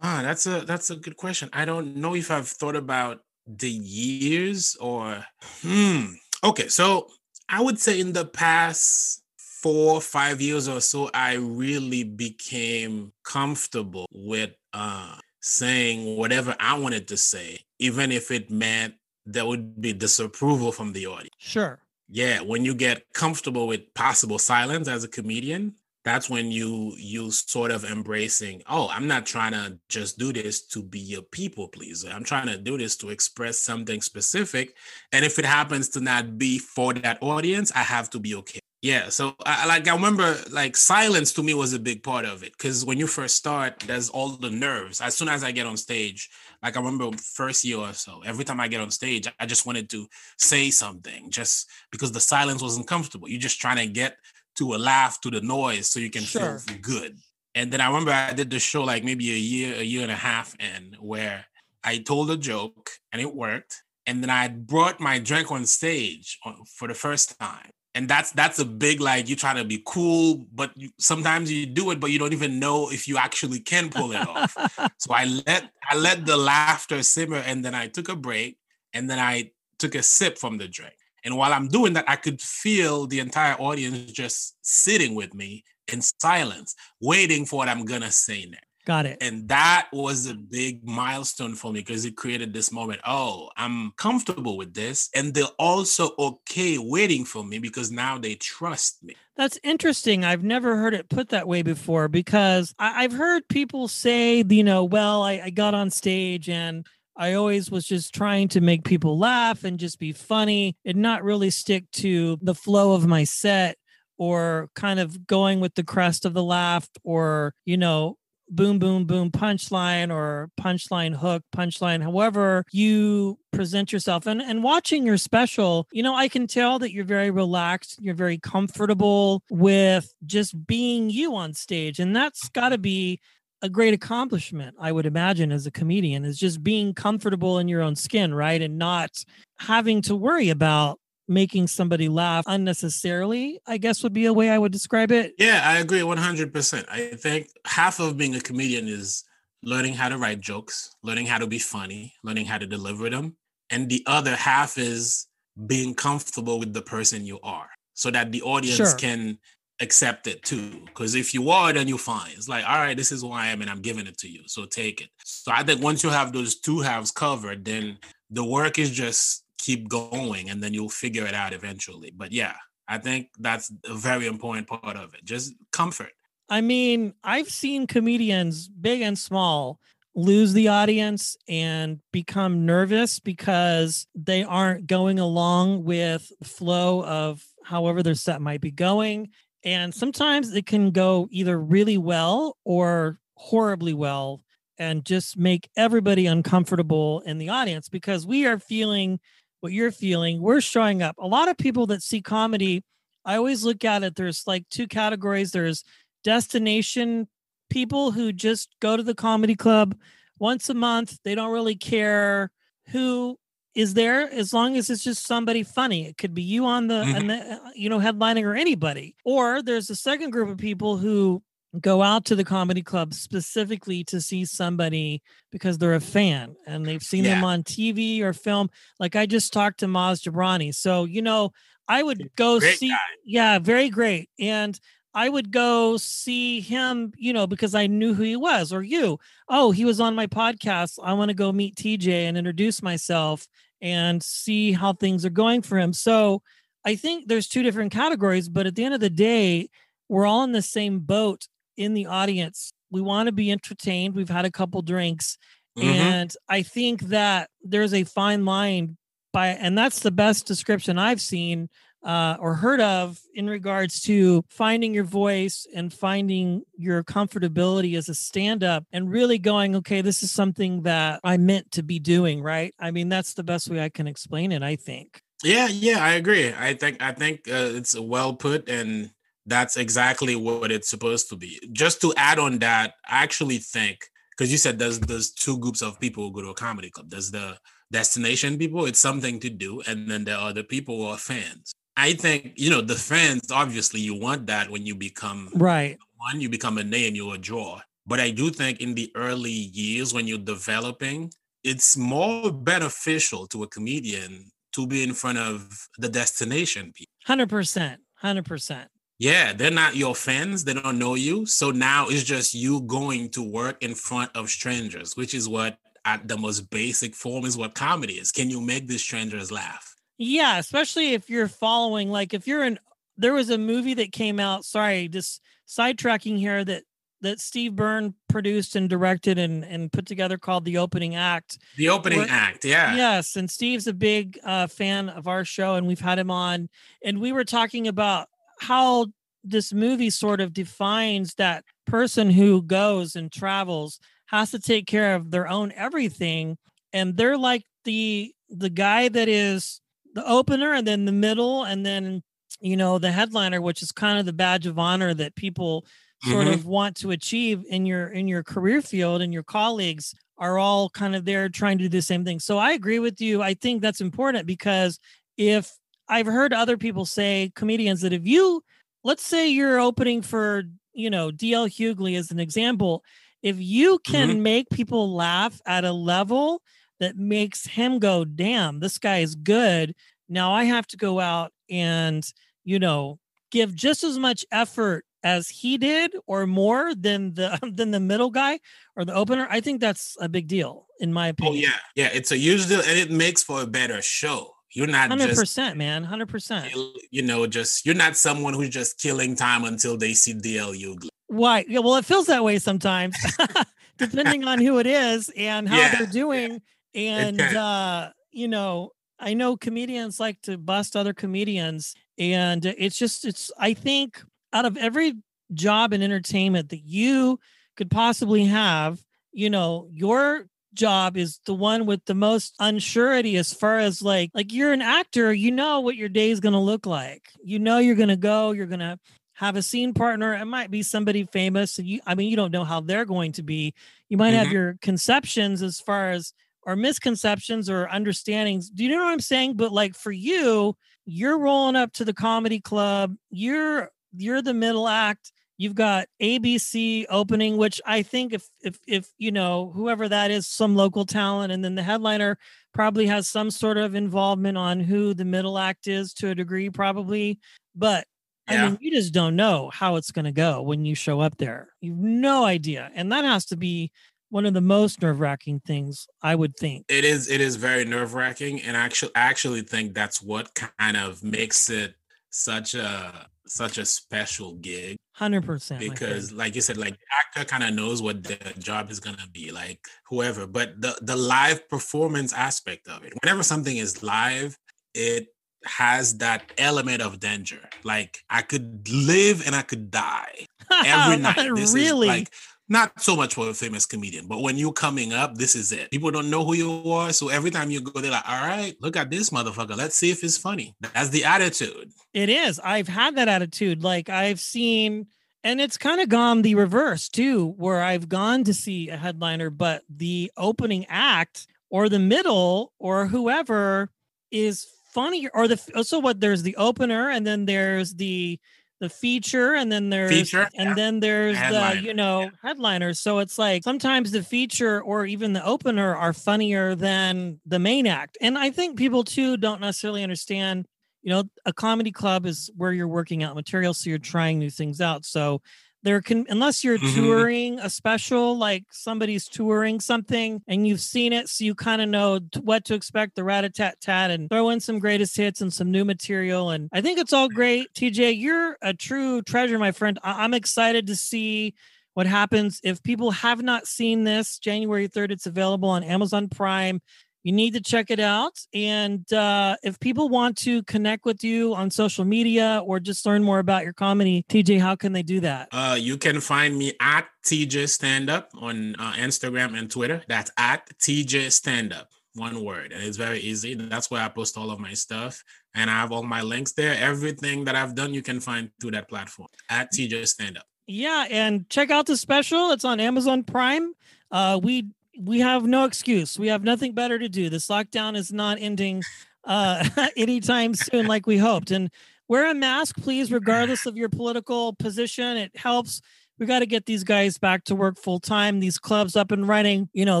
Ah, 0.00 0.20
that's 0.22 0.46
a 0.46 0.60
that's 0.60 0.90
a 0.90 0.96
good 0.96 1.16
question. 1.16 1.50
I 1.52 1.64
don't 1.64 1.96
know 1.96 2.14
if 2.14 2.30
I've 2.30 2.48
thought 2.48 2.76
about 2.76 3.20
the 3.46 3.70
years 3.70 4.76
or 4.80 5.24
hmm. 5.62 6.06
Okay, 6.42 6.68
so 6.68 7.08
I 7.48 7.60
would 7.60 7.78
say 7.78 7.98
in 7.98 8.12
the 8.12 8.24
past 8.24 9.22
four 9.62 10.00
five 10.00 10.40
years 10.40 10.68
or 10.68 10.80
so, 10.80 11.10
I 11.14 11.34
really 11.34 12.04
became 12.04 13.12
comfortable 13.24 14.06
with 14.12 14.50
uh 14.72 15.16
saying 15.40 16.16
whatever 16.16 16.54
I 16.58 16.78
wanted 16.78 17.08
to 17.08 17.16
say, 17.16 17.60
even 17.78 18.12
if 18.12 18.30
it 18.30 18.50
meant 18.50 18.94
there 19.24 19.46
would 19.46 19.80
be 19.80 19.92
disapproval 19.92 20.72
from 20.72 20.92
the 20.92 21.06
audience. 21.06 21.34
Sure. 21.38 21.80
Yeah, 22.08 22.40
when 22.40 22.64
you 22.64 22.74
get 22.74 23.04
comfortable 23.12 23.66
with 23.66 23.92
possible 23.94 24.38
silence 24.38 24.88
as 24.88 25.04
a 25.04 25.08
comedian, 25.08 25.74
that's 26.04 26.30
when 26.30 26.50
you 26.50 26.94
you 26.96 27.30
sort 27.30 27.70
of 27.70 27.84
embracing, 27.84 28.62
oh, 28.68 28.88
I'm 28.90 29.06
not 29.06 29.26
trying 29.26 29.52
to 29.52 29.78
just 29.88 30.18
do 30.18 30.32
this 30.32 30.66
to 30.68 30.82
be 30.82 31.14
a 31.14 31.22
people 31.22 31.68
pleaser. 31.68 32.08
I'm 32.08 32.24
trying 32.24 32.46
to 32.46 32.56
do 32.56 32.78
this 32.78 32.96
to 32.98 33.10
express 33.10 33.58
something 33.58 34.00
specific. 34.00 34.74
And 35.12 35.24
if 35.24 35.38
it 35.38 35.44
happens 35.44 35.90
to 35.90 36.00
not 36.00 36.38
be 36.38 36.58
for 36.58 36.94
that 36.94 37.18
audience, 37.20 37.70
I 37.74 37.82
have 37.82 38.08
to 38.10 38.18
be 38.18 38.34
okay. 38.36 38.60
Yeah, 38.80 39.08
so 39.08 39.34
I 39.44 39.66
like 39.66 39.88
I 39.88 39.94
remember 39.94 40.36
like 40.52 40.76
silence 40.76 41.32
to 41.32 41.42
me 41.42 41.52
was 41.52 41.72
a 41.72 41.80
big 41.80 42.04
part 42.04 42.24
of 42.24 42.44
it 42.44 42.52
because 42.52 42.84
when 42.84 42.96
you 42.96 43.08
first 43.08 43.34
start, 43.34 43.80
there's 43.80 44.08
all 44.08 44.28
the 44.28 44.50
nerves. 44.50 45.00
As 45.00 45.16
soon 45.16 45.28
as 45.28 45.42
I 45.42 45.50
get 45.50 45.66
on 45.66 45.76
stage, 45.76 46.30
like 46.62 46.76
I 46.76 46.80
remember 46.80 47.10
first 47.18 47.64
year 47.64 47.78
or 47.78 47.92
so, 47.92 48.22
every 48.24 48.44
time 48.44 48.60
I 48.60 48.68
get 48.68 48.80
on 48.80 48.92
stage, 48.92 49.26
I 49.40 49.46
just 49.46 49.66
wanted 49.66 49.90
to 49.90 50.06
say 50.38 50.70
something 50.70 51.28
just 51.30 51.68
because 51.90 52.12
the 52.12 52.20
silence 52.20 52.62
wasn't 52.62 52.86
comfortable. 52.86 53.28
You're 53.28 53.40
just 53.40 53.60
trying 53.60 53.78
to 53.78 53.92
get 53.92 54.16
to 54.58 54.74
a 54.74 54.78
laugh 54.78 55.20
to 55.22 55.30
the 55.30 55.40
noise 55.40 55.88
so 55.88 55.98
you 55.98 56.10
can 56.10 56.22
Sure. 56.22 56.58
feel 56.58 56.78
good. 56.80 57.18
And 57.56 57.72
then 57.72 57.80
I 57.80 57.88
remember 57.88 58.12
I 58.12 58.32
did 58.32 58.48
the 58.50 58.60
show 58.60 58.84
like 58.84 59.02
maybe 59.02 59.32
a 59.32 59.36
year, 59.36 59.74
a 59.74 59.82
year 59.82 60.02
and 60.02 60.12
a 60.12 60.16
half 60.16 60.54
in 60.60 60.94
where 61.00 61.46
I 61.82 61.98
told 61.98 62.30
a 62.30 62.36
joke 62.36 62.90
and 63.10 63.20
it 63.20 63.34
worked. 63.34 63.82
And 64.06 64.22
then 64.22 64.30
I 64.30 64.46
brought 64.46 65.00
my 65.00 65.18
drink 65.18 65.50
on 65.50 65.66
stage 65.66 66.38
uh, 66.44 66.52
for 66.76 66.86
the 66.86 66.94
first 66.94 67.38
time. 67.40 67.70
And 67.98 68.08
that's 68.08 68.30
that's 68.30 68.60
a 68.60 68.64
big 68.64 69.00
like 69.00 69.28
you 69.28 69.34
trying 69.34 69.56
to 69.56 69.64
be 69.64 69.82
cool, 69.84 70.46
but 70.54 70.70
you, 70.76 70.90
sometimes 71.00 71.50
you 71.50 71.66
do 71.66 71.90
it, 71.90 71.98
but 71.98 72.12
you 72.12 72.18
don't 72.20 72.32
even 72.32 72.60
know 72.60 72.92
if 72.92 73.08
you 73.08 73.18
actually 73.18 73.58
can 73.58 73.90
pull 73.90 74.12
it 74.12 74.24
off. 74.24 74.54
So 74.98 75.12
I 75.12 75.24
let 75.24 75.72
I 75.90 75.96
let 75.96 76.24
the 76.24 76.36
laughter 76.36 77.02
simmer, 77.02 77.38
and 77.38 77.64
then 77.64 77.74
I 77.74 77.88
took 77.88 78.08
a 78.08 78.14
break, 78.14 78.56
and 78.92 79.10
then 79.10 79.18
I 79.18 79.50
took 79.80 79.96
a 79.96 80.04
sip 80.04 80.38
from 80.38 80.58
the 80.58 80.68
drink. 80.68 80.94
And 81.24 81.36
while 81.36 81.52
I'm 81.52 81.66
doing 81.66 81.94
that, 81.94 82.04
I 82.08 82.14
could 82.14 82.40
feel 82.40 83.08
the 83.08 83.18
entire 83.18 83.54
audience 83.54 84.12
just 84.12 84.54
sitting 84.62 85.16
with 85.16 85.34
me 85.34 85.64
in 85.92 86.00
silence, 86.00 86.76
waiting 87.00 87.46
for 87.46 87.56
what 87.56 87.68
I'm 87.68 87.84
gonna 87.84 88.12
say 88.12 88.46
next. 88.46 88.67
Got 88.88 89.04
it. 89.04 89.18
And 89.20 89.46
that 89.48 89.88
was 89.92 90.26
a 90.26 90.32
big 90.32 90.82
milestone 90.82 91.54
for 91.54 91.70
me 91.70 91.80
because 91.80 92.06
it 92.06 92.16
created 92.16 92.54
this 92.54 92.72
moment. 92.72 93.02
Oh, 93.06 93.50
I'm 93.54 93.92
comfortable 93.98 94.56
with 94.56 94.72
this. 94.72 95.10
And 95.14 95.34
they're 95.34 95.44
also 95.58 96.12
okay 96.18 96.78
waiting 96.78 97.26
for 97.26 97.44
me 97.44 97.58
because 97.58 97.90
now 97.90 98.16
they 98.16 98.36
trust 98.36 99.04
me. 99.04 99.14
That's 99.36 99.58
interesting. 99.62 100.24
I've 100.24 100.42
never 100.42 100.74
heard 100.74 100.94
it 100.94 101.10
put 101.10 101.28
that 101.28 101.46
way 101.46 101.60
before 101.60 102.08
because 102.08 102.74
I, 102.78 103.04
I've 103.04 103.12
heard 103.12 103.46
people 103.48 103.88
say, 103.88 104.42
you 104.48 104.64
know, 104.64 104.84
well, 104.84 105.22
I, 105.22 105.42
I 105.44 105.50
got 105.50 105.74
on 105.74 105.90
stage 105.90 106.48
and 106.48 106.86
I 107.14 107.34
always 107.34 107.70
was 107.70 107.84
just 107.84 108.14
trying 108.14 108.48
to 108.48 108.62
make 108.62 108.84
people 108.84 109.18
laugh 109.18 109.64
and 109.64 109.78
just 109.78 109.98
be 109.98 110.12
funny 110.12 110.78
and 110.86 110.96
not 110.96 111.22
really 111.22 111.50
stick 111.50 111.84
to 111.96 112.38
the 112.40 112.54
flow 112.54 112.94
of 112.94 113.06
my 113.06 113.24
set 113.24 113.76
or 114.16 114.70
kind 114.74 114.98
of 114.98 115.26
going 115.26 115.60
with 115.60 115.74
the 115.74 115.84
crest 115.84 116.24
of 116.24 116.32
the 116.32 116.42
laugh 116.42 116.88
or, 117.04 117.52
you 117.66 117.76
know, 117.76 118.16
boom, 118.50 118.78
boom, 118.78 119.04
boom 119.04 119.30
punchline 119.30 120.12
or 120.12 120.50
punchline 120.60 121.14
hook, 121.14 121.42
punchline, 121.54 122.02
however 122.02 122.64
you 122.72 123.38
present 123.52 123.92
yourself. 123.92 124.26
And 124.26 124.40
and 124.42 124.62
watching 124.62 125.04
your 125.06 125.16
special, 125.16 125.86
you 125.92 126.02
know, 126.02 126.14
I 126.14 126.28
can 126.28 126.46
tell 126.46 126.78
that 126.78 126.92
you're 126.92 127.04
very 127.04 127.30
relaxed, 127.30 127.98
you're 128.00 128.14
very 128.14 128.38
comfortable 128.38 129.42
with 129.50 130.12
just 130.26 130.66
being 130.66 131.10
you 131.10 131.34
on 131.34 131.54
stage. 131.54 131.98
And 131.98 132.14
that's 132.14 132.48
gotta 132.50 132.78
be 132.78 133.20
a 133.62 133.68
great 133.68 133.94
accomplishment, 133.94 134.76
I 134.78 134.92
would 134.92 135.06
imagine, 135.06 135.50
as 135.50 135.66
a 135.66 135.70
comedian, 135.70 136.24
is 136.24 136.38
just 136.38 136.62
being 136.62 136.94
comfortable 136.94 137.58
in 137.58 137.66
your 137.68 137.82
own 137.82 137.96
skin, 137.96 138.32
right? 138.32 138.62
And 138.62 138.78
not 138.78 139.10
having 139.58 140.00
to 140.02 140.14
worry 140.14 140.50
about 140.50 141.00
making 141.28 141.66
somebody 141.66 142.08
laugh 142.08 142.44
unnecessarily, 142.46 143.60
I 143.66 143.78
guess 143.78 144.02
would 144.02 144.12
be 144.12 144.26
a 144.26 144.32
way 144.32 144.50
I 144.50 144.58
would 144.58 144.72
describe 144.72 145.12
it. 145.12 145.34
Yeah, 145.38 145.60
I 145.64 145.78
agree 145.78 146.00
100%. 146.00 146.84
I 146.88 147.10
think 147.16 147.50
half 147.66 148.00
of 148.00 148.16
being 148.16 148.34
a 148.34 148.40
comedian 148.40 148.88
is 148.88 149.24
learning 149.62 149.94
how 149.94 150.08
to 150.08 150.16
write 150.16 150.40
jokes, 150.40 150.94
learning 151.02 151.26
how 151.26 151.38
to 151.38 151.46
be 151.46 151.58
funny, 151.58 152.14
learning 152.24 152.46
how 152.46 152.58
to 152.58 152.66
deliver 152.66 153.10
them. 153.10 153.36
And 153.70 153.88
the 153.88 154.02
other 154.06 154.34
half 154.34 154.78
is 154.78 155.26
being 155.66 155.94
comfortable 155.94 156.58
with 156.58 156.72
the 156.72 156.82
person 156.82 157.26
you 157.26 157.38
are 157.42 157.68
so 157.94 158.10
that 158.10 158.32
the 158.32 158.42
audience 158.42 158.76
sure. 158.76 158.96
can 158.96 159.38
accept 159.80 160.26
it 160.26 160.42
too. 160.42 160.82
Because 160.86 161.14
if 161.14 161.34
you 161.34 161.50
are, 161.50 161.72
then 161.72 161.88
you're 161.88 161.98
fine. 161.98 162.30
It's 162.32 162.48
like, 162.48 162.64
all 162.64 162.78
right, 162.78 162.96
this 162.96 163.12
is 163.12 163.22
who 163.22 163.30
I 163.30 163.48
am 163.48 163.60
and 163.60 163.70
I'm 163.70 163.80
giving 163.80 164.06
it 164.06 164.18
to 164.18 164.28
you. 164.28 164.42
So 164.46 164.64
take 164.64 165.00
it. 165.00 165.10
So 165.24 165.52
I 165.54 165.62
think 165.62 165.82
once 165.82 166.02
you 166.02 166.10
have 166.10 166.32
those 166.32 166.58
two 166.58 166.80
halves 166.80 167.10
covered, 167.10 167.64
then 167.64 167.98
the 168.30 168.44
work 168.44 168.78
is 168.78 168.90
just 168.90 169.44
keep 169.58 169.88
going 169.88 170.48
and 170.50 170.62
then 170.62 170.72
you'll 170.72 170.88
figure 170.88 171.26
it 171.26 171.34
out 171.34 171.52
eventually. 171.52 172.12
But 172.16 172.32
yeah, 172.32 172.54
I 172.86 172.98
think 172.98 173.28
that's 173.38 173.72
a 173.84 173.94
very 173.94 174.26
important 174.26 174.66
part 174.66 174.96
of 174.96 175.14
it. 175.14 175.24
Just 175.24 175.54
comfort. 175.72 176.12
I 176.48 176.62
mean, 176.62 177.12
I've 177.22 177.50
seen 177.50 177.86
comedians, 177.86 178.68
big 178.68 179.02
and 179.02 179.18
small, 179.18 179.78
lose 180.14 180.52
the 180.52 180.68
audience 180.68 181.36
and 181.48 182.00
become 182.12 182.64
nervous 182.64 183.20
because 183.20 184.06
they 184.14 184.42
aren't 184.42 184.86
going 184.86 185.18
along 185.18 185.84
with 185.84 186.32
flow 186.42 187.04
of 187.04 187.44
however 187.62 188.02
their 188.02 188.14
set 188.14 188.40
might 188.40 188.60
be 188.60 188.70
going. 188.70 189.28
And 189.64 189.94
sometimes 189.94 190.52
it 190.54 190.66
can 190.66 190.90
go 190.90 191.28
either 191.30 191.60
really 191.60 191.98
well 191.98 192.56
or 192.64 193.18
horribly 193.34 193.92
well 193.92 194.42
and 194.78 195.04
just 195.04 195.36
make 195.36 195.68
everybody 195.76 196.26
uncomfortable 196.26 197.20
in 197.26 197.38
the 197.38 197.50
audience 197.50 197.88
because 197.88 198.26
we 198.26 198.46
are 198.46 198.58
feeling 198.58 199.20
what 199.60 199.72
you're 199.72 199.92
feeling. 199.92 200.40
We're 200.40 200.60
showing 200.60 201.02
up. 201.02 201.16
A 201.18 201.26
lot 201.26 201.48
of 201.48 201.56
people 201.56 201.86
that 201.88 202.02
see 202.02 202.20
comedy, 202.20 202.84
I 203.24 203.36
always 203.36 203.64
look 203.64 203.84
at 203.84 204.02
it. 204.02 204.14
There's 204.16 204.46
like 204.46 204.68
two 204.68 204.86
categories. 204.86 205.52
There's 205.52 205.84
destination 206.24 207.28
people 207.70 208.10
who 208.10 208.32
just 208.32 208.74
go 208.80 208.96
to 208.96 209.02
the 209.02 209.14
comedy 209.14 209.54
club 209.54 209.96
once 210.38 210.68
a 210.68 210.74
month. 210.74 211.18
They 211.24 211.34
don't 211.34 211.52
really 211.52 211.76
care 211.76 212.50
who 212.88 213.38
is 213.74 213.94
there 213.94 214.30
as 214.32 214.52
long 214.52 214.76
as 214.76 214.90
it's 214.90 215.04
just 215.04 215.26
somebody 215.26 215.62
funny. 215.62 216.06
It 216.06 216.16
could 216.16 216.34
be 216.34 216.42
you 216.42 216.66
on 216.66 216.88
the, 216.88 217.04
mm-hmm. 217.04 217.26
the 217.28 217.34
uh, 217.34 217.70
you 217.74 217.88
know 217.88 217.98
headlining 217.98 218.44
or 218.44 218.54
anybody. 218.54 219.14
Or 219.24 219.62
there's 219.62 219.90
a 219.90 219.96
second 219.96 220.30
group 220.30 220.48
of 220.48 220.56
people 220.56 220.96
who 220.96 221.42
go 221.80 222.02
out 222.02 222.24
to 222.26 222.34
the 222.34 222.44
comedy 222.44 222.82
club 222.82 223.12
specifically 223.12 224.02
to 224.04 224.20
see 224.20 224.44
somebody 224.44 225.22
because 225.52 225.78
they're 225.78 225.94
a 225.94 226.00
fan 226.00 226.56
and 226.66 226.86
they've 226.86 227.02
seen 227.02 227.24
yeah. 227.24 227.34
them 227.34 227.44
on 227.44 227.62
TV 227.62 228.22
or 228.22 228.32
film. 228.32 228.70
Like 228.98 229.16
I 229.16 229.26
just 229.26 229.52
talked 229.52 229.80
to 229.80 229.86
Maz 229.86 230.22
Jobrani. 230.22 230.74
So, 230.74 231.04
you 231.04 231.22
know, 231.22 231.52
I 231.86 232.02
would 232.02 232.30
go 232.36 232.58
great 232.58 232.78
see, 232.78 232.88
guy. 232.88 232.96
yeah, 233.24 233.58
very 233.58 233.90
great. 233.90 234.30
And 234.38 234.78
I 235.14 235.28
would 235.28 235.50
go 235.50 235.96
see 235.96 236.60
him, 236.60 237.12
you 237.16 237.32
know, 237.32 237.46
because 237.46 237.74
I 237.74 237.86
knew 237.86 238.14
who 238.14 238.22
he 238.22 238.36
was 238.36 238.72
or 238.72 238.82
you. 238.82 239.18
Oh, 239.48 239.70
he 239.70 239.84
was 239.84 240.00
on 240.00 240.14
my 240.14 240.26
podcast. 240.26 240.98
I 241.02 241.14
want 241.14 241.30
to 241.30 241.34
go 241.34 241.50
meet 241.52 241.76
TJ 241.76 242.08
and 242.08 242.36
introduce 242.36 242.82
myself 242.82 243.46
and 243.80 244.22
see 244.22 244.72
how 244.72 244.92
things 244.92 245.24
are 245.24 245.30
going 245.30 245.62
for 245.62 245.78
him. 245.78 245.92
So 245.92 246.42
I 246.84 246.96
think 246.96 247.28
there's 247.28 247.48
two 247.48 247.62
different 247.62 247.92
categories, 247.92 248.48
but 248.48 248.66
at 248.66 248.74
the 248.74 248.84
end 248.84 248.94
of 248.94 249.00
the 249.00 249.10
day, 249.10 249.70
we're 250.08 250.26
all 250.26 250.44
in 250.44 250.52
the 250.52 250.62
same 250.62 251.00
boat 251.00 251.46
in 251.78 251.94
the 251.94 252.06
audience. 252.06 252.72
We 252.90 253.00
want 253.00 253.26
to 253.26 253.32
be 253.32 253.50
entertained. 253.50 254.14
We've 254.14 254.28
had 254.28 254.44
a 254.44 254.50
couple 254.50 254.82
drinks. 254.82 255.38
Mm-hmm. 255.78 255.88
And 255.88 256.34
I 256.48 256.62
think 256.62 257.02
that 257.02 257.50
there's 257.62 257.94
a 257.94 258.04
fine 258.04 258.44
line 258.44 258.96
by, 259.32 259.48
and 259.48 259.76
that's 259.78 260.00
the 260.00 260.10
best 260.10 260.46
description 260.46 260.98
I've 260.98 261.20
seen 261.20 261.68
uh, 262.04 262.36
or 262.40 262.54
heard 262.54 262.80
of 262.80 263.20
in 263.34 263.48
regards 263.48 264.00
to 264.02 264.44
finding 264.48 264.94
your 264.94 265.04
voice 265.04 265.66
and 265.74 265.92
finding 265.92 266.62
your 266.76 267.02
comfortability 267.02 267.96
as 267.96 268.08
a 268.08 268.14
stand 268.14 268.62
up 268.62 268.84
and 268.92 269.10
really 269.10 269.38
going, 269.38 269.76
okay, 269.76 270.00
this 270.00 270.22
is 270.22 270.30
something 270.30 270.82
that 270.82 271.20
I 271.24 271.36
meant 271.36 271.72
to 271.72 271.82
be 271.82 271.98
doing, 271.98 272.42
right? 272.42 272.74
I 272.78 272.90
mean, 272.90 273.08
that's 273.08 273.34
the 273.34 273.44
best 273.44 273.68
way 273.68 273.82
I 273.82 273.88
can 273.88 274.06
explain 274.06 274.52
it, 274.52 274.62
I 274.62 274.76
think. 274.76 275.20
Yeah, 275.44 275.68
yeah, 275.68 276.02
I 276.02 276.14
agree. 276.14 276.52
I 276.52 276.74
think 276.74 277.00
I 277.00 277.12
think 277.12 277.48
uh, 277.48 277.70
it's 277.76 277.98
well 277.98 278.34
put 278.34 278.68
and 278.68 279.10
that's 279.48 279.76
exactly 279.76 280.36
what 280.36 280.70
it's 280.70 280.88
supposed 280.88 281.28
to 281.30 281.36
be. 281.36 281.60
Just 281.72 282.00
to 282.02 282.12
add 282.16 282.38
on 282.38 282.58
that, 282.60 282.94
I 283.08 283.22
actually 283.22 283.58
think 283.58 283.98
because 284.36 284.52
you 284.52 284.58
said 284.58 284.78
there's 284.78 285.00
there's 285.00 285.30
two 285.30 285.58
groups 285.58 285.82
of 285.82 285.98
people 285.98 286.24
who 286.24 286.32
go 286.32 286.42
to 286.42 286.50
a 286.50 286.54
comedy 286.54 286.90
club. 286.90 287.10
There's 287.10 287.30
the 287.30 287.58
destination 287.90 288.58
people, 288.58 288.86
it's 288.86 289.00
something 289.00 289.40
to 289.40 289.50
do, 289.50 289.82
and 289.86 290.10
then 290.10 290.24
there 290.24 290.36
are 290.36 290.52
the 290.52 290.64
people 290.64 290.98
who 290.98 291.06
are 291.06 291.18
fans. 291.18 291.72
I 291.96 292.12
think 292.12 292.52
you 292.56 292.70
know 292.70 292.80
the 292.80 292.94
fans. 292.94 293.50
Obviously, 293.50 294.00
you 294.00 294.14
want 294.14 294.46
that 294.46 294.70
when 294.70 294.86
you 294.86 294.94
become 294.94 295.50
right 295.54 295.98
one, 296.16 296.40
you 296.40 296.48
become 296.48 296.78
a 296.78 296.84
name, 296.84 297.14
you're 297.14 297.34
a 297.34 297.38
draw. 297.38 297.80
But 298.06 298.20
I 298.20 298.30
do 298.30 298.50
think 298.50 298.80
in 298.80 298.94
the 298.94 299.10
early 299.14 299.50
years 299.50 300.14
when 300.14 300.26
you're 300.26 300.38
developing, 300.38 301.30
it's 301.62 301.96
more 301.96 302.50
beneficial 302.50 303.46
to 303.48 303.64
a 303.64 303.68
comedian 303.68 304.50
to 304.72 304.86
be 304.86 305.02
in 305.02 305.12
front 305.12 305.38
of 305.38 305.88
the 305.98 306.08
destination 306.08 306.92
people. 306.94 307.12
Hundred 307.26 307.48
percent, 307.48 308.00
hundred 308.14 308.44
percent. 308.44 308.88
Yeah, 309.18 309.52
they're 309.52 309.70
not 309.70 309.96
your 309.96 310.14
fans. 310.14 310.64
They 310.64 310.74
don't 310.74 310.98
know 310.98 311.14
you. 311.14 311.44
So 311.44 311.70
now 311.70 312.06
it's 312.08 312.22
just 312.22 312.54
you 312.54 312.82
going 312.82 313.30
to 313.30 313.42
work 313.42 313.82
in 313.82 313.94
front 313.94 314.30
of 314.36 314.48
strangers, 314.48 315.16
which 315.16 315.34
is 315.34 315.48
what 315.48 315.78
at 316.04 316.28
the 316.28 316.36
most 316.36 316.70
basic 316.70 317.14
form 317.14 317.44
is 317.44 317.56
what 317.56 317.74
comedy 317.74 318.14
is. 318.14 318.30
Can 318.30 318.48
you 318.48 318.60
make 318.60 318.86
these 318.86 319.02
strangers 319.02 319.50
laugh? 319.50 319.96
Yeah, 320.18 320.58
especially 320.58 321.14
if 321.14 321.28
you're 321.28 321.48
following, 321.48 322.10
like 322.10 322.32
if 322.32 322.46
you're 322.46 322.64
in, 322.64 322.78
there 323.16 323.34
was 323.34 323.50
a 323.50 323.58
movie 323.58 323.94
that 323.94 324.12
came 324.12 324.38
out, 324.38 324.64
sorry, 324.64 325.08
just 325.08 325.42
sidetracking 325.66 326.38
here 326.38 326.64
that 326.64 326.84
that 327.20 327.40
Steve 327.40 327.74
Byrne 327.74 328.14
produced 328.28 328.76
and 328.76 328.88
directed 328.88 329.38
and, 329.38 329.64
and 329.64 329.90
put 329.90 330.06
together 330.06 330.38
called 330.38 330.64
The 330.64 330.78
Opening 330.78 331.16
Act. 331.16 331.58
The 331.76 331.88
Opening 331.88 332.20
Where, 332.20 332.28
Act, 332.30 332.64
yeah. 332.64 332.94
Yes. 332.94 333.34
And 333.34 333.50
Steve's 333.50 333.88
a 333.88 333.92
big 333.92 334.38
uh, 334.44 334.68
fan 334.68 335.08
of 335.08 335.26
our 335.26 335.44
show, 335.44 335.74
and 335.74 335.88
we've 335.88 336.00
had 336.00 336.20
him 336.20 336.30
on. 336.30 336.68
And 337.04 337.20
we 337.20 337.32
were 337.32 337.44
talking 337.44 337.88
about 337.88 338.28
how 338.60 339.06
this 339.44 339.72
movie 339.72 340.10
sort 340.10 340.40
of 340.40 340.52
defines 340.52 341.34
that 341.34 341.64
person 341.86 342.30
who 342.30 342.62
goes 342.62 343.16
and 343.16 343.32
travels 343.32 343.98
has 344.26 344.50
to 344.50 344.58
take 344.58 344.86
care 344.86 345.14
of 345.14 345.30
their 345.30 345.48
own 345.48 345.72
everything. 345.72 346.58
And 346.92 347.16
they're 347.16 347.38
like 347.38 347.64
the 347.84 348.32
the 348.50 348.70
guy 348.70 349.08
that 349.08 349.28
is 349.28 349.80
the 350.14 350.26
opener 350.26 350.72
and 350.72 350.86
then 350.86 351.04
the 351.04 351.12
middle 351.12 351.64
and 351.64 351.84
then 351.84 352.22
you 352.60 352.76
know 352.76 352.98
the 352.98 353.12
headliner 353.12 353.60
which 353.60 353.82
is 353.82 353.92
kind 353.92 354.18
of 354.18 354.26
the 354.26 354.32
badge 354.32 354.66
of 354.66 354.78
honor 354.78 355.12
that 355.14 355.36
people 355.36 355.84
sort 356.24 356.46
mm-hmm. 356.46 356.54
of 356.54 356.66
want 356.66 356.96
to 356.96 357.10
achieve 357.10 357.62
in 357.68 357.86
your 357.86 358.08
in 358.08 358.26
your 358.26 358.42
career 358.42 358.82
field 358.82 359.22
and 359.22 359.32
your 359.32 359.42
colleagues 359.42 360.14
are 360.38 360.58
all 360.58 360.88
kind 360.90 361.14
of 361.14 361.24
there 361.24 361.48
trying 361.48 361.78
to 361.78 361.84
do 361.84 361.88
the 361.88 362.02
same 362.02 362.24
thing. 362.24 362.40
So 362.40 362.58
i 362.58 362.72
agree 362.72 362.98
with 362.98 363.20
you. 363.20 363.42
I 363.42 363.54
think 363.54 363.82
that's 363.82 364.00
important 364.00 364.46
because 364.46 364.98
if 365.36 365.77
I've 366.08 366.26
heard 366.26 366.52
other 366.52 366.76
people 366.76 367.04
say, 367.04 367.52
comedians, 367.54 368.00
that 368.00 368.12
if 368.12 368.26
you, 368.26 368.62
let's 369.04 369.24
say 369.24 369.48
you're 369.48 369.80
opening 369.80 370.22
for, 370.22 370.64
you 370.92 371.10
know, 371.10 371.30
DL 371.30 371.68
Hughley 371.68 372.16
as 372.16 372.30
an 372.30 372.38
example, 372.38 373.04
if 373.42 373.56
you 373.58 373.98
can 374.00 374.30
mm-hmm. 374.30 374.42
make 374.42 374.70
people 374.70 375.14
laugh 375.14 375.60
at 375.66 375.84
a 375.84 375.92
level 375.92 376.62
that 377.00 377.16
makes 377.16 377.66
him 377.66 377.98
go, 377.98 378.24
damn, 378.24 378.80
this 378.80 378.98
guy 378.98 379.18
is 379.18 379.34
good. 379.34 379.94
Now 380.28 380.52
I 380.52 380.64
have 380.64 380.86
to 380.88 380.96
go 380.96 381.20
out 381.20 381.52
and, 381.70 382.24
you 382.64 382.78
know, 382.78 383.18
give 383.50 383.74
just 383.74 384.04
as 384.04 384.18
much 384.18 384.44
effort 384.50 385.04
as 385.24 385.48
he 385.48 385.78
did 385.78 386.14
or 386.26 386.46
more 386.46 386.94
than 386.94 387.34
the 387.34 387.58
than 387.74 387.90
the 387.90 388.00
middle 388.00 388.30
guy 388.30 388.58
or 388.96 389.04
the 389.04 389.14
opener 389.14 389.46
i 389.50 389.60
think 389.60 389.80
that's 389.80 390.16
a 390.20 390.28
big 390.28 390.46
deal 390.46 390.86
in 391.00 391.12
my 391.12 391.28
opinion 391.28 391.56
oh 391.56 391.58
yeah 391.58 391.78
yeah 391.96 392.10
it's 392.12 392.30
a 392.30 392.36
huge 392.36 392.66
deal 392.68 392.80
and 392.80 392.98
it 392.98 393.10
makes 393.10 393.42
for 393.42 393.62
a 393.62 393.66
better 393.66 394.00
show 394.00 394.54
you're 394.72 394.86
not 394.86 395.10
100%, 395.10 395.36
just, 395.36 395.76
man. 395.76 396.06
100%. 396.06 396.94
You 397.10 397.22
know, 397.22 397.46
just 397.46 397.86
you're 397.86 397.94
not 397.94 398.16
someone 398.16 398.54
who's 398.54 398.68
just 398.68 399.00
killing 399.00 399.34
time 399.34 399.64
until 399.64 399.96
they 399.96 400.12
see 400.12 400.34
DL 400.34 400.78
Hughley. 400.78 401.08
Why? 401.28 401.64
Yeah, 401.68 401.80
well, 401.80 401.96
it 401.96 402.04
feels 402.04 402.26
that 402.26 402.44
way 402.44 402.58
sometimes, 402.58 403.16
depending 403.98 404.44
on 404.44 404.60
who 404.60 404.78
it 404.78 404.86
is 404.86 405.30
and 405.36 405.68
how 405.68 405.76
yeah. 405.76 405.94
they're 405.96 406.06
doing. 406.06 406.62
And 406.94 407.40
uh, 407.40 408.10
you 408.30 408.48
know, 408.48 408.92
I 409.18 409.34
know 409.34 409.56
comedians 409.56 410.20
like 410.20 410.40
to 410.42 410.56
bust 410.56 410.96
other 410.96 411.12
comedians, 411.12 411.94
and 412.18 412.64
it's 412.64 412.98
just 412.98 413.24
it's. 413.24 413.50
I 413.58 413.74
think 413.74 414.22
out 414.52 414.64
of 414.64 414.76
every 414.76 415.14
job 415.52 415.92
in 415.92 416.02
entertainment 416.02 416.70
that 416.70 416.82
you 416.84 417.38
could 417.76 417.90
possibly 417.90 418.44
have, 418.44 419.02
you 419.32 419.50
know, 419.50 419.88
your 419.92 420.46
job 420.78 421.16
is 421.16 421.40
the 421.44 421.52
one 421.52 421.84
with 421.84 422.04
the 422.06 422.14
most 422.14 422.54
unsurety 422.58 423.38
as 423.38 423.52
far 423.52 423.78
as 423.78 424.00
like 424.00 424.30
like 424.32 424.52
you're 424.52 424.72
an 424.72 424.80
actor, 424.82 425.32
you 425.32 425.50
know 425.50 425.80
what 425.80 425.96
your 425.96 426.08
day 426.08 426.30
is 426.30 426.40
going 426.40 426.54
to 426.54 426.58
look 426.58 426.86
like. 426.86 427.28
You 427.42 427.58
know 427.58 427.78
you're 427.78 427.96
going 427.96 428.08
to 428.08 428.16
go, 428.16 428.52
you're 428.52 428.66
going 428.66 428.80
to 428.80 428.98
have 429.34 429.56
a 429.56 429.62
scene 429.62 429.92
partner. 429.94 430.34
It 430.34 430.46
might 430.46 430.70
be 430.70 430.82
somebody 430.82 431.24
famous. 431.24 431.78
And 431.78 431.86
you, 431.86 432.00
I 432.06 432.14
mean, 432.14 432.30
you 432.30 432.36
don't 432.36 432.50
know 432.52 432.64
how 432.64 432.80
they're 432.80 433.04
going 433.04 433.32
to 433.32 433.42
be. 433.42 433.74
You 434.08 434.16
might 434.16 434.34
have 434.34 434.48
Mhm. 434.48 434.52
your 434.52 434.78
conceptions 434.80 435.62
as 435.62 435.78
far 435.80 436.10
as 436.10 436.32
or 436.62 436.76
misconceptions 436.76 437.70
or 437.70 437.88
understandings. 437.88 438.68
Do 438.70 438.84
you 438.84 438.90
know 438.90 439.04
what 439.04 439.12
I'm 439.12 439.20
saying? 439.20 439.54
But 439.54 439.72
like 439.72 439.94
for 439.94 440.12
you, 440.12 440.76
you're 441.06 441.38
rolling 441.38 441.76
up 441.76 441.92
to 441.94 442.04
the 442.04 442.12
comedy 442.14 442.60
club. 442.60 443.16
You're 443.30 443.90
you're 444.16 444.42
the 444.42 444.54
middle 444.54 444.88
act. 444.88 445.32
You've 445.58 445.74
got 445.74 446.06
ABC 446.22 447.04
opening, 447.10 447.56
which 447.56 447.80
I 447.84 448.02
think 448.02 448.32
if 448.32 448.48
if 448.62 448.78
if 448.86 449.10
you 449.18 449.32
know 449.32 449.72
whoever 449.74 450.08
that 450.08 450.30
is, 450.30 450.46
some 450.46 450.76
local 450.76 451.04
talent, 451.04 451.52
and 451.52 451.64
then 451.64 451.74
the 451.74 451.82
headliner 451.82 452.38
probably 452.72 453.06
has 453.06 453.28
some 453.28 453.50
sort 453.50 453.76
of 453.76 453.96
involvement 453.96 454.56
on 454.56 454.78
who 454.78 455.14
the 455.14 455.24
middle 455.24 455.58
act 455.58 455.88
is 455.88 456.14
to 456.14 456.30
a 456.30 456.34
degree, 456.34 456.70
probably. 456.70 457.40
But 457.74 458.06
I 458.46 458.68
mean, 458.68 458.78
you 458.80 458.92
just 458.92 459.12
don't 459.12 459.36
know 459.36 459.68
how 459.72 459.96
it's 459.96 460.12
going 460.12 460.24
to 460.24 460.32
go 460.32 460.62
when 460.62 460.84
you 460.84 460.94
show 460.94 461.20
up 461.20 461.36
there. 461.38 461.68
You've 461.80 461.98
no 461.98 462.44
idea, 462.44 462.90
and 462.94 463.10
that 463.12 463.24
has 463.24 463.44
to 463.46 463.56
be 463.56 463.90
one 464.30 464.46
of 464.46 464.54
the 464.54 464.60
most 464.60 465.02
nerve 465.02 465.20
wracking 465.20 465.60
things 465.60 466.06
I 466.22 466.34
would 466.34 466.56
think. 466.56 466.86
It 466.88 467.04
is 467.04 467.28
it 467.28 467.40
is 467.40 467.56
very 467.56 467.84
nerve 467.84 468.14
wracking, 468.14 468.62
and 468.62 468.76
actually 468.76 469.12
I 469.14 469.20
actually 469.20 469.62
think 469.62 469.94
that's 469.94 470.22
what 470.22 470.54
kind 470.54 470.96
of 470.96 471.22
makes 471.22 471.68
it 471.68 471.94
such 472.30 472.74
a 472.74 473.26
such 473.46 473.78
a 473.78 473.84
special 473.84 474.54
gig 474.56 474.96
Hundred 475.14 475.44
percent. 475.44 475.80
because 475.80 476.30
like 476.32 476.54
you 476.54 476.60
said 476.60 476.76
like 476.76 476.94
the 476.94 477.06
actor 477.26 477.48
kind 477.48 477.64
of 477.64 477.74
knows 477.74 478.00
what 478.00 478.22
the 478.22 478.38
job 478.58 478.90
is 478.90 479.00
gonna 479.00 479.26
be 479.32 479.50
like 479.50 479.80
whoever 480.08 480.46
but 480.46 480.80
the 480.80 480.96
the 481.02 481.16
live 481.16 481.68
performance 481.68 482.32
aspect 482.32 482.86
of 482.88 483.02
it 483.04 483.12
whenever 483.22 483.42
something 483.42 483.76
is 483.76 484.02
live 484.02 484.56
it 484.94 485.28
has 485.64 486.18
that 486.18 486.52
element 486.56 487.02
of 487.02 487.18
danger 487.18 487.68
like 487.82 488.18
i 488.30 488.42
could 488.42 488.88
live 488.88 489.44
and 489.44 489.56
i 489.56 489.62
could 489.62 489.90
die 489.90 490.46
every 490.84 491.16
night 491.20 491.50
this 491.56 491.74
really? 491.74 492.06
is 492.08 492.16
like 492.16 492.32
not 492.68 493.00
so 493.00 493.16
much 493.16 493.34
for 493.34 493.48
a 493.48 493.54
famous 493.54 493.86
comedian, 493.86 494.26
but 494.26 494.40
when 494.40 494.58
you're 494.58 494.72
coming 494.72 495.12
up, 495.12 495.36
this 495.36 495.56
is 495.56 495.72
it. 495.72 495.90
People 495.90 496.10
don't 496.10 496.30
know 496.30 496.44
who 496.44 496.54
you 496.54 496.92
are. 496.92 497.12
So 497.12 497.28
every 497.28 497.50
time 497.50 497.70
you 497.70 497.80
go, 497.80 498.00
they're 498.00 498.10
like, 498.10 498.28
all 498.28 498.46
right, 498.46 498.76
look 498.80 498.96
at 498.96 499.10
this 499.10 499.30
motherfucker. 499.30 499.76
Let's 499.76 499.96
see 499.96 500.10
if 500.10 500.22
it's 500.22 500.36
funny. 500.36 500.74
That's 500.80 501.08
the 501.08 501.24
attitude. 501.24 501.92
It 502.12 502.28
is. 502.28 502.60
I've 502.62 502.88
had 502.88 503.16
that 503.16 503.28
attitude. 503.28 503.82
Like 503.82 504.08
I've 504.10 504.40
seen, 504.40 505.06
and 505.42 505.60
it's 505.60 505.78
kind 505.78 506.00
of 506.00 506.08
gone 506.08 506.42
the 506.42 506.56
reverse 506.56 507.08
too, 507.08 507.54
where 507.56 507.82
I've 507.82 508.08
gone 508.08 508.44
to 508.44 508.54
see 508.54 508.90
a 508.90 508.96
headliner, 508.96 509.50
but 509.50 509.82
the 509.88 510.30
opening 510.36 510.84
act 510.88 511.46
or 511.70 511.88
the 511.88 511.98
middle 511.98 512.72
or 512.78 513.06
whoever 513.06 513.90
is 514.30 514.66
funny 514.90 515.28
or 515.34 515.46
the 515.46 515.56
so 515.84 515.98
what 515.98 516.20
there's 516.20 516.42
the 516.42 516.56
opener 516.56 517.10
and 517.10 517.26
then 517.26 517.44
there's 517.44 517.94
the 517.94 518.38
the 518.80 518.88
feature 518.88 519.54
and 519.54 519.72
then 519.72 519.90
there's 519.90 520.10
Feature, 520.10 520.48
and 520.54 520.70
yeah. 520.70 520.74
then 520.74 521.00
there's 521.00 521.38
the 521.38 521.80
you 521.82 521.94
know 521.94 522.30
headliner 522.42 522.94
so 522.94 523.18
it's 523.18 523.38
like 523.38 523.64
sometimes 523.64 524.12
the 524.12 524.22
feature 524.22 524.80
or 524.82 525.04
even 525.04 525.32
the 525.32 525.44
opener 525.44 525.94
are 525.94 526.12
funnier 526.12 526.74
than 526.74 527.40
the 527.46 527.58
main 527.58 527.86
act. 527.86 528.16
And 528.20 528.38
i 528.38 528.50
think 528.50 528.78
people 528.78 529.04
too 529.04 529.36
don't 529.36 529.60
necessarily 529.60 530.02
understand 530.02 530.66
you 531.02 531.10
know 531.10 531.24
a 531.46 531.52
comedy 531.52 531.92
club 531.92 532.26
is 532.26 532.50
where 532.56 532.72
you're 532.72 532.88
working 532.88 533.22
out 533.22 533.34
material 533.34 533.74
so 533.74 533.88
you're 533.90 533.98
trying 533.98 534.38
new 534.38 534.50
things 534.50 534.80
out. 534.80 535.04
So 535.04 535.42
there 535.84 536.00
can 536.02 536.26
unless 536.28 536.64
you're 536.64 536.78
Mhm. 536.78 536.94
touring 536.94 537.58
a 537.60 537.70
special 537.70 538.36
like 538.36 538.64
somebody's 538.72 539.28
touring 539.28 539.78
something 539.80 540.42
and 540.48 540.66
you've 540.66 540.80
seen 540.80 541.12
it 541.12 541.28
so 541.28 541.44
you 541.44 541.54
kind 541.54 541.80
of 541.80 541.88
know 541.88 542.18
what 542.40 542.64
to 542.64 542.74
expect 542.74 543.14
the 543.14 543.22
rat-a-tat-tat 543.24 544.10
and 544.10 544.28
throw 544.28 544.50
in 544.50 544.58
some 544.60 544.78
greatest 544.80 545.16
hits 545.16 545.40
and 545.40 545.52
some 545.52 545.70
new 545.70 545.84
material 545.84 546.50
and 546.50 546.68
i 546.72 546.80
think 546.80 546.98
it's 546.98 547.12
all 547.12 547.28
great. 547.28 547.72
Tj 547.74 548.18
you're 548.18 548.56
a 548.60 548.74
true 548.74 549.22
treasure 549.22 549.58
my 549.58 549.72
friend. 549.72 549.98
I- 550.02 550.24
i'm 550.24 550.34
excited 550.34 550.86
to 550.88 550.96
see 550.96 551.54
what 551.94 552.06
happens. 552.06 552.60
If 552.62 552.80
people 552.84 553.10
have 553.10 553.42
not 553.42 553.66
seen 553.66 554.04
this 554.04 554.38
january 554.38 554.88
3rd 554.88 555.10
it's 555.12 555.26
available 555.26 555.68
on 555.68 555.82
amazon 555.84 556.28
prime 556.28 556.80
you 557.22 557.32
need 557.32 557.54
to 557.54 557.60
check 557.60 557.90
it 557.90 558.00
out 558.00 558.38
and 558.54 559.12
uh, 559.12 559.56
if 559.62 559.78
people 559.80 560.08
want 560.08 560.36
to 560.36 560.62
connect 560.64 561.04
with 561.04 561.22
you 561.24 561.54
on 561.54 561.70
social 561.70 562.04
media 562.04 562.62
or 562.64 562.80
just 562.80 563.04
learn 563.06 563.22
more 563.22 563.38
about 563.38 563.64
your 563.64 563.72
comedy 563.72 564.24
tj 564.28 564.60
how 564.60 564.74
can 564.76 564.92
they 564.92 565.02
do 565.02 565.20
that 565.20 565.48
Uh, 565.52 565.76
you 565.78 565.96
can 565.96 566.20
find 566.20 566.56
me 566.56 566.72
at 566.80 567.06
TJ 567.26 567.68
Stand 567.68 568.08
Up 568.08 568.30
on 568.38 568.74
uh, 568.76 568.92
Instagram 568.92 569.58
and 569.58 569.70
Twitter. 569.70 570.02
That's 570.08 570.30
at 570.38 570.66
TJ 570.78 571.30
Stand 571.30 571.72
Up, 571.74 571.88
one 572.14 572.42
word, 572.42 572.72
and 572.72 572.82
it's 572.82 572.96
very 572.96 573.18
easy. 573.20 573.54
That's 573.54 573.90
where 573.90 574.02
I 574.02 574.08
post 574.08 574.38
all 574.38 574.50
of 574.50 574.58
my 574.58 574.72
stuff, 574.72 575.22
and 575.54 575.68
I 575.68 575.74
have 575.74 575.92
all 575.92 576.02
my 576.02 576.22
links 576.22 576.52
there. 576.52 576.74
Everything 576.80 577.44
that 577.44 577.54
I've 577.54 577.74
done, 577.74 577.92
you 577.92 578.02
can 578.02 578.20
find 578.20 578.50
through 578.60 578.70
that 578.72 578.88
platform 578.88 579.28
at 579.50 579.70
TJ 579.72 580.06
Stand 580.08 580.38
Up. 580.38 580.44
Yeah, 580.66 581.06
and 581.10 581.48
check 581.50 581.70
out 581.70 581.86
the 581.86 581.96
special. 581.96 582.50
It's 582.52 582.64
on 582.64 582.80
Amazon 582.80 583.24
Prime. 583.24 583.74
Uh, 584.10 584.40
we 584.42 584.68
we 584.98 585.20
have 585.20 585.44
no 585.44 585.64
excuse. 585.64 586.18
We 586.18 586.28
have 586.28 586.42
nothing 586.44 586.72
better 586.72 586.98
to 586.98 587.08
do. 587.08 587.28
This 587.30 587.48
lockdown 587.48 587.96
is 587.96 588.12
not 588.12 588.38
ending 588.40 588.82
uh, 589.24 589.68
anytime 589.96 590.54
soon, 590.54 590.86
like 590.86 591.06
we 591.06 591.18
hoped. 591.18 591.50
And 591.50 591.70
wear 592.08 592.30
a 592.30 592.34
mask, 592.34 592.76
please, 592.80 593.12
regardless 593.12 593.66
of 593.66 593.76
your 593.76 593.88
political 593.88 594.54
position. 594.54 595.16
It 595.16 595.36
helps. 595.36 595.80
We 596.18 596.26
got 596.26 596.40
to 596.40 596.46
get 596.46 596.66
these 596.66 596.82
guys 596.82 597.16
back 597.16 597.44
to 597.44 597.54
work 597.54 597.78
full 597.78 598.00
time. 598.00 598.40
These 598.40 598.58
clubs 598.58 598.96
up 598.96 599.12
and 599.12 599.28
running. 599.28 599.68
You 599.72 599.84
know 599.84 600.00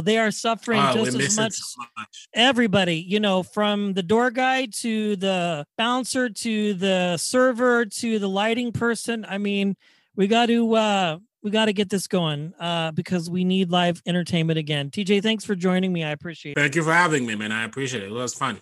they 0.00 0.18
are 0.18 0.32
suffering 0.32 0.80
Oh, 0.82 0.92
just 1.04 1.16
as 1.16 1.36
much 1.36 1.52
so 1.52 1.82
much. 1.96 2.28
everybody, 2.34 2.96
you 2.96 3.20
know, 3.20 3.44
from 3.44 3.92
the 3.92 4.02
door 4.02 4.32
guy 4.32 4.66
to 4.80 5.14
the 5.14 5.64
bouncer 5.76 6.28
to 6.28 6.74
the 6.74 7.16
server 7.18 7.86
to 7.86 8.18
the 8.18 8.28
lighting 8.28 8.72
person. 8.72 9.24
I 9.28 9.38
mean, 9.38 9.76
we 10.16 10.26
got 10.26 10.46
to 10.46 10.74
uh 10.74 11.18
we 11.42 11.50
got 11.50 11.66
to 11.66 11.72
get 11.72 11.88
this 11.90 12.06
going 12.06 12.52
uh 12.58 12.90
because 12.92 13.30
we 13.30 13.44
need 13.44 13.70
live 13.70 14.02
entertainment 14.06 14.58
again. 14.58 14.90
TJ, 14.90 15.22
thanks 15.22 15.44
for 15.44 15.54
joining 15.54 15.92
me. 15.92 16.04
I 16.04 16.10
appreciate 16.10 16.52
it. 16.52 16.60
Thank 16.60 16.74
you 16.74 16.82
for 16.82 16.92
having 16.92 17.26
me, 17.26 17.34
man. 17.34 17.52
I 17.52 17.64
appreciate 17.64 18.02
it. 18.02 18.06
It 18.06 18.12
was 18.12 18.34
fun. 18.34 18.60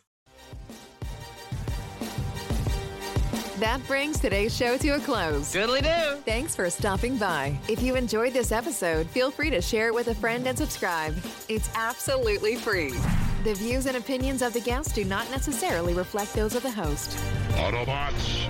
That 3.58 3.80
brings 3.86 4.20
today's 4.20 4.54
show 4.54 4.76
to 4.76 4.88
a 4.90 4.98
close. 4.98 5.50
Goodly 5.50 5.80
do. 5.80 6.16
Thanks 6.26 6.54
for 6.54 6.68
stopping 6.68 7.16
by. 7.16 7.58
If 7.68 7.82
you 7.82 7.94
enjoyed 7.96 8.34
this 8.34 8.52
episode, 8.52 9.06
feel 9.06 9.30
free 9.30 9.48
to 9.48 9.62
share 9.62 9.88
it 9.88 9.94
with 9.94 10.08
a 10.08 10.14
friend 10.14 10.46
and 10.46 10.58
subscribe. 10.58 11.16
It's 11.48 11.70
absolutely 11.74 12.56
free. 12.56 12.92
The 13.44 13.54
views 13.54 13.86
and 13.86 13.96
opinions 13.96 14.42
of 14.42 14.52
the 14.52 14.60
guests 14.60 14.92
do 14.92 15.04
not 15.04 15.30
necessarily 15.30 15.94
reflect 15.94 16.34
those 16.34 16.54
of 16.54 16.64
the 16.64 16.70
host. 16.70 17.16
Autobots, 17.52 18.46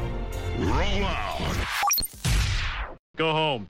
roll 0.58 1.04
out. 1.04 1.66
Go 3.14 3.30
home. 3.30 3.68